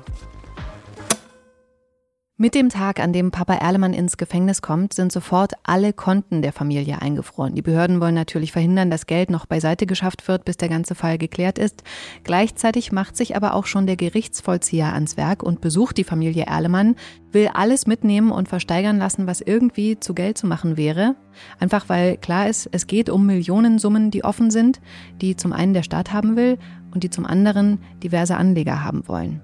mit 2.41 2.55
dem 2.55 2.69
Tag, 2.69 3.01
an 3.01 3.11
dem 3.11 3.31
Papa 3.31 3.55
Erlemann 3.55 3.91
ins 3.91 4.15
Gefängnis 4.15 4.61
kommt, 4.61 4.93
sind 4.93 5.11
sofort 5.11 5.55
alle 5.63 5.91
Konten 5.91 6.41
der 6.41 6.53
Familie 6.53 7.01
eingefroren. 7.01 7.53
Die 7.53 7.61
Behörden 7.61 7.99
wollen 7.99 8.15
natürlich 8.15 8.53
verhindern, 8.53 8.89
dass 8.89 9.07
Geld 9.07 9.29
noch 9.29 9.45
beiseite 9.45 9.85
geschafft 9.85 10.25
wird, 10.29 10.45
bis 10.45 10.55
der 10.55 10.69
ganze 10.69 10.95
Fall 10.95 11.17
geklärt 11.17 11.59
ist. 11.59 11.83
Gleichzeitig 12.23 12.93
macht 12.93 13.17
sich 13.17 13.35
aber 13.35 13.53
auch 13.53 13.65
schon 13.65 13.87
der 13.87 13.97
Gerichtsvollzieher 13.97 14.93
ans 14.93 15.17
Werk 15.17 15.43
und 15.43 15.59
besucht 15.59 15.97
die 15.97 16.05
Familie 16.05 16.45
Erlemann, 16.45 16.95
will 17.33 17.49
alles 17.53 17.87
mitnehmen 17.87 18.31
und 18.31 18.47
versteigern 18.47 18.99
lassen, 18.99 19.27
was 19.27 19.41
irgendwie 19.41 19.99
zu 19.99 20.13
Geld 20.13 20.37
zu 20.37 20.47
machen 20.47 20.77
wäre. 20.77 21.17
Einfach 21.59 21.89
weil 21.89 22.15
klar 22.15 22.47
ist, 22.47 22.69
es 22.71 22.87
geht 22.87 23.09
um 23.09 23.25
Millionensummen, 23.25 24.11
die 24.11 24.23
offen 24.23 24.49
sind, 24.49 24.79
die 25.19 25.35
zum 25.35 25.51
einen 25.51 25.73
der 25.73 25.83
Staat 25.83 26.13
haben 26.13 26.37
will 26.37 26.57
und 26.93 27.03
die 27.03 27.09
zum 27.09 27.25
anderen 27.25 27.79
diverse 28.01 28.37
Anleger 28.37 28.81
haben 28.81 29.09
wollen. 29.09 29.41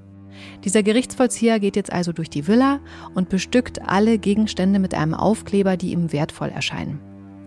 Dieser 0.65 0.82
Gerichtsvollzieher 0.82 1.60
geht 1.60 1.75
jetzt 1.75 1.93
also 1.93 2.12
durch 2.12 2.30
die 2.30 2.47
Villa 2.47 2.80
und 3.13 3.30
bestückt 3.30 3.88
alle 3.88 4.17
Gegenstände 4.17 4.80
mit 4.80 4.95
einem 4.95 5.13
Aufkleber, 5.13 5.78
die 5.78 5.91
ihm 5.91 6.12
wertvoll 6.12 6.49
erscheinen. 6.49 6.99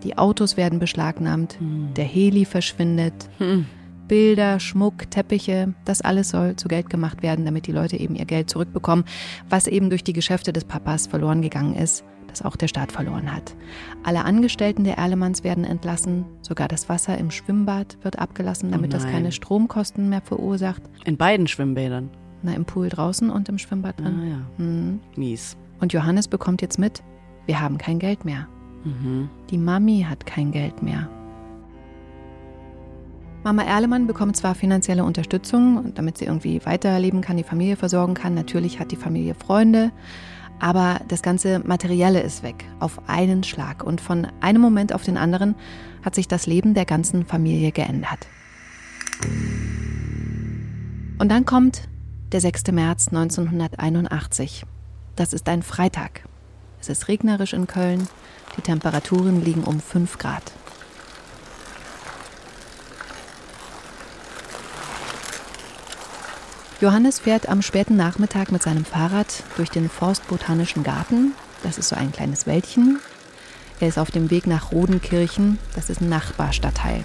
Die 0.05 0.17
Autos 0.17 0.57
werden 0.57 0.79
beschlagnahmt, 0.79 1.59
hm. 1.59 1.93
der 1.95 2.05
Heli 2.05 2.45
verschwindet, 2.45 3.29
hm. 3.39 3.67
Bilder, 4.07 4.61
Schmuck, 4.61 5.11
Teppiche, 5.11 5.75
das 5.85 6.01
alles 6.01 6.31
soll 6.31 6.55
zu 6.57 6.69
Geld 6.69 6.89
gemacht 6.89 7.23
werden, 7.23 7.45
damit 7.45 7.67
die 7.67 7.73
Leute 7.73 7.99
eben 7.99 8.15
ihr 8.15 8.25
Geld 8.25 8.49
zurückbekommen, 8.49 9.05
was 9.51 9.67
eben 9.67 9.91
durch 9.91 10.05
die 10.05 10.15
Geschäfte 10.15 10.53
des 10.53 10.65
Papas 10.65 11.09
verloren 11.09 11.43
gegangen 11.43 11.75
ist, 11.75 12.05
das 12.29 12.43
auch 12.43 12.57
der 12.57 12.69
Staat 12.69 12.93
verloren 12.93 13.35
hat. 13.35 13.55
Alle 14.05 14.25
Angestellten 14.25 14.85
der 14.85 14.97
Erlemanns 14.97 15.43
werden 15.43 15.65
entlassen, 15.65 16.25
sogar 16.41 16.69
das 16.69 16.89
Wasser 16.89 17.19
im 17.19 17.33
Schwimmbad 17.33 17.99
wird 18.03 18.19
abgelassen, 18.19 18.71
damit 18.71 18.95
oh 18.95 18.97
das 18.97 19.05
keine 19.05 19.33
Stromkosten 19.33 20.09
mehr 20.09 20.23
verursacht. 20.23 20.83
In 21.05 21.17
beiden 21.17 21.49
Schwimmbädern. 21.49 22.11
Na, 22.43 22.55
im 22.55 22.65
Pool 22.65 22.89
draußen 22.89 23.31
und 23.31 23.49
im 23.49 23.59
Schwimmbad 23.59 23.99
drin. 23.99 24.21
Ah, 24.21 24.27
ja. 24.27 24.65
Mhm. 24.65 25.01
Mies. 25.17 25.57
Und 25.81 25.93
Johannes 25.93 26.29
bekommt 26.29 26.63
jetzt 26.63 26.79
mit, 26.79 27.03
wir 27.47 27.61
haben 27.61 27.79
kein 27.79 27.99
Geld 27.99 28.25
mehr. 28.25 28.47
Mhm. 28.85 29.29
Die 29.51 29.59
Mami 29.59 30.07
hat 30.09 30.27
kein 30.27 30.53
Geld 30.53 30.83
mehr. 30.83 31.09
Mama 33.45 33.63
Erlemann 33.63 34.07
bekommt 34.07 34.37
zwar 34.37 34.55
finanzielle 34.55 35.05
Unterstützung, 35.05 35.95
damit 35.95 36.19
sie 36.19 36.25
irgendwie 36.25 36.61
weiterleben 36.65 37.21
kann, 37.21 37.37
die 37.37 37.45
Familie 37.45 37.77
versorgen 37.77 38.15
kann. 38.15 38.35
Natürlich 38.35 38.81
hat 38.81 38.91
die 38.91 38.97
Familie 38.97 39.35
Freunde, 39.35 39.93
aber 40.59 41.01
das 41.07 41.23
ganze 41.23 41.61
Materielle 41.61 42.21
ist 42.21 42.43
weg, 42.43 42.65
auf 42.81 43.01
einen 43.09 43.45
Schlag. 43.45 43.85
Und 43.85 44.01
von 44.01 44.27
einem 44.41 44.61
Moment 44.61 44.93
auf 44.93 45.03
den 45.05 45.17
anderen 45.17 45.55
hat 46.05 46.15
sich 46.15 46.27
das 46.27 46.47
Leben 46.47 46.75
der 46.75 46.85
ganzen 46.85 47.25
Familie 47.25 47.71
geändert. 47.71 48.27
Und 51.19 51.31
dann 51.31 51.45
kommt 51.45 51.89
der 52.33 52.41
6. 52.41 52.73
März 52.73 53.09
1981. 53.09 54.65
Das 55.17 55.33
ist 55.33 55.49
ein 55.49 55.63
Freitag. 55.63 56.25
Es 56.81 56.89
ist 56.89 57.09
regnerisch 57.09 57.55
in 57.55 57.67
Köln. 57.67 58.07
Die 58.57 58.61
Temperaturen 58.61 59.43
liegen 59.45 59.65
um 59.65 59.81
5 59.81 60.19
Grad. 60.19 60.53
Johannes 66.81 67.19
fährt 67.19 67.49
am 67.49 67.63
späten 67.63 67.97
Nachmittag 67.97 68.53
mit 68.53 68.63
seinem 68.63 68.85
Fahrrad 68.85 69.43
durch 69.57 69.71
den 69.71 69.89
Forstbotanischen 69.89 70.85
Garten. 70.85 71.35
Das 71.63 71.79
ist 71.79 71.89
so 71.89 71.97
ein 71.97 72.13
kleines 72.13 72.47
Wäldchen. 72.47 73.01
Er 73.81 73.89
ist 73.89 73.99
auf 73.99 74.11
dem 74.11 74.31
Weg 74.31 74.47
nach 74.47 74.71
Rodenkirchen. 74.71 75.59
Das 75.75 75.91
ist 75.91 76.01
ein 76.01 76.09
Nachbarstadtteil. 76.09 77.05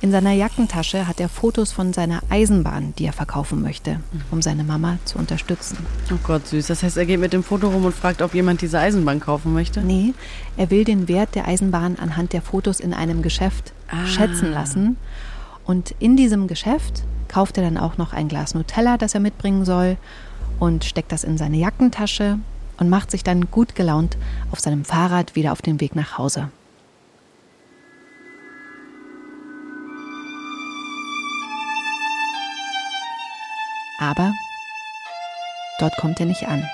In 0.00 0.12
seiner 0.12 0.30
Jackentasche 0.30 1.08
hat 1.08 1.18
er 1.18 1.28
Fotos 1.28 1.72
von 1.72 1.92
seiner 1.92 2.22
Eisenbahn, 2.28 2.94
die 2.98 3.06
er 3.06 3.12
verkaufen 3.12 3.62
möchte, 3.62 3.98
um 4.30 4.40
seine 4.42 4.62
Mama 4.62 4.98
zu 5.04 5.18
unterstützen. 5.18 5.78
Oh 6.12 6.18
Gott, 6.22 6.46
süß. 6.46 6.68
Das 6.68 6.84
heißt, 6.84 6.96
er 6.96 7.06
geht 7.06 7.18
mit 7.18 7.32
dem 7.32 7.42
Foto 7.42 7.68
rum 7.68 7.84
und 7.84 7.94
fragt, 7.94 8.22
ob 8.22 8.32
jemand 8.32 8.60
diese 8.60 8.78
Eisenbahn 8.78 9.18
kaufen 9.18 9.52
möchte? 9.52 9.80
Nee, 9.80 10.14
er 10.56 10.70
will 10.70 10.84
den 10.84 11.08
Wert 11.08 11.34
der 11.34 11.48
Eisenbahn 11.48 11.96
anhand 11.96 12.32
der 12.32 12.42
Fotos 12.42 12.78
in 12.78 12.94
einem 12.94 13.22
Geschäft 13.22 13.72
ah. 13.88 14.06
schätzen 14.06 14.52
lassen. 14.52 14.96
Und 15.64 15.94
in 15.98 16.16
diesem 16.16 16.46
Geschäft 16.46 17.02
kauft 17.26 17.58
er 17.58 17.64
dann 17.64 17.76
auch 17.76 17.98
noch 17.98 18.12
ein 18.12 18.28
Glas 18.28 18.54
Nutella, 18.54 18.98
das 18.98 19.14
er 19.14 19.20
mitbringen 19.20 19.64
soll, 19.64 19.96
und 20.60 20.84
steckt 20.84 21.10
das 21.10 21.24
in 21.24 21.38
seine 21.38 21.56
Jackentasche 21.56 22.38
und 22.78 22.88
macht 22.88 23.10
sich 23.10 23.24
dann 23.24 23.50
gut 23.50 23.74
gelaunt 23.74 24.16
auf 24.52 24.60
seinem 24.60 24.84
Fahrrad 24.84 25.34
wieder 25.34 25.50
auf 25.50 25.60
den 25.60 25.80
Weg 25.80 25.96
nach 25.96 26.18
Hause. 26.18 26.50
Aber 33.98 34.32
dort 35.80 35.96
kommt 35.96 36.20
er 36.20 36.26
nicht 36.26 36.46
an. 36.46 36.64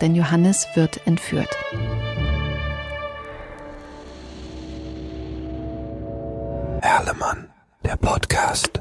Denn 0.00 0.14
Johannes 0.14 0.68
wird 0.74 1.06
entführt. 1.06 1.48
Erlemann, 6.82 7.48
der 7.82 7.96
Podcast. 7.96 8.80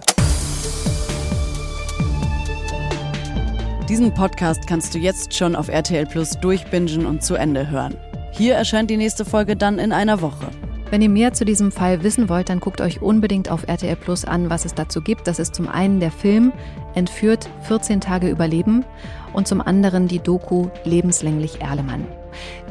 Diesen 3.87 4.13
Podcast 4.13 4.67
kannst 4.67 4.93
du 4.93 4.99
jetzt 4.99 5.33
schon 5.33 5.55
auf 5.55 5.69
RTL 5.69 6.05
Plus 6.05 6.31
durchbingen 6.41 7.05
und 7.05 7.23
zu 7.23 7.35
Ende 7.35 7.69
hören. 7.69 7.95
Hier 8.31 8.55
erscheint 8.55 8.89
die 8.89 8.97
nächste 8.97 9.23
Folge 9.23 9.55
dann 9.55 9.79
in 9.79 9.93
einer 9.93 10.21
Woche. 10.21 10.47
Wenn 10.93 11.01
ihr 11.01 11.09
mehr 11.09 11.33
zu 11.33 11.43
diesem 11.43 11.71
Fall 11.71 12.03
wissen 12.03 12.29
wollt, 12.29 12.49
dann 12.49 12.59
guckt 12.59 12.79
euch 12.79 13.01
unbedingt 13.01 13.49
auf 13.49 13.67
RTL 13.67 13.95
Plus 13.95 14.25
an, 14.25 14.51
was 14.51 14.63
es 14.63 14.75
dazu 14.75 15.01
gibt. 15.01 15.25
Das 15.25 15.39
ist 15.39 15.55
zum 15.55 15.67
einen 15.67 15.99
der 15.99 16.11
Film 16.11 16.53
Entführt 16.93 17.49
14 17.63 17.99
Tage 17.99 18.29
Überleben 18.29 18.85
und 19.33 19.47
zum 19.47 19.59
anderen 19.59 20.07
die 20.07 20.19
Doku 20.19 20.67
Lebenslänglich 20.83 21.61
Erlemann. 21.61 22.05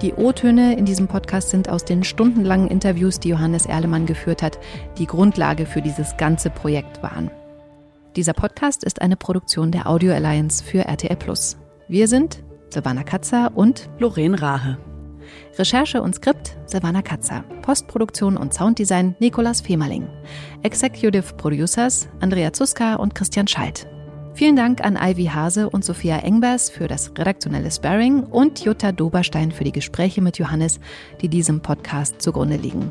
Die 0.02 0.12
O-Töne 0.12 0.78
in 0.78 0.84
diesem 0.84 1.08
Podcast 1.08 1.50
sind 1.50 1.68
aus 1.68 1.84
den 1.84 2.04
stundenlangen 2.04 2.68
Interviews, 2.68 3.18
die 3.18 3.30
Johannes 3.30 3.66
Erlemann 3.66 4.06
geführt 4.06 4.40
hat, 4.40 4.60
die 4.98 5.06
Grundlage 5.06 5.66
für 5.66 5.82
dieses 5.82 6.16
ganze 6.16 6.48
Projekt 6.48 7.02
waren. 7.02 7.28
Dieser 8.14 8.34
Podcast 8.34 8.84
ist 8.84 9.02
eine 9.02 9.16
Produktion 9.16 9.72
der 9.72 9.88
Audio 9.88 10.12
Alliance 10.12 10.62
für 10.62 10.84
RTL 10.84 11.18
Wir 11.88 12.06
sind 12.06 12.44
Silvana 12.70 13.02
Katzer 13.02 13.50
und 13.56 13.90
Lorraine 13.98 14.40
Rahe. 14.40 14.78
Recherche 15.58 16.00
und 16.00 16.14
Skript 16.14 16.56
Silvana 16.66 17.02
Katzer. 17.02 17.44
Postproduktion 17.62 18.36
und 18.36 18.54
Sounddesign 18.54 19.14
Nikolas 19.18 19.60
Femerling. 19.60 20.08
Executive 20.62 21.34
Producers 21.34 22.08
Andrea 22.20 22.52
Zuska 22.52 22.94
und 22.94 23.14
Christian 23.14 23.46
Schalt. 23.46 23.86
Vielen 24.34 24.56
Dank 24.56 24.82
an 24.82 24.98
Ivy 25.00 25.26
Hase 25.26 25.68
und 25.68 25.84
Sophia 25.84 26.18
Engbers 26.18 26.70
für 26.70 26.88
das 26.88 27.12
redaktionelle 27.18 27.70
Sparring 27.70 28.24
und 28.24 28.64
Jutta 28.64 28.92
Doberstein 28.92 29.52
für 29.52 29.64
die 29.64 29.72
Gespräche 29.72 30.22
mit 30.22 30.38
Johannes, 30.38 30.80
die 31.20 31.28
diesem 31.28 31.60
Podcast 31.60 32.22
zugrunde 32.22 32.56
liegen. 32.56 32.90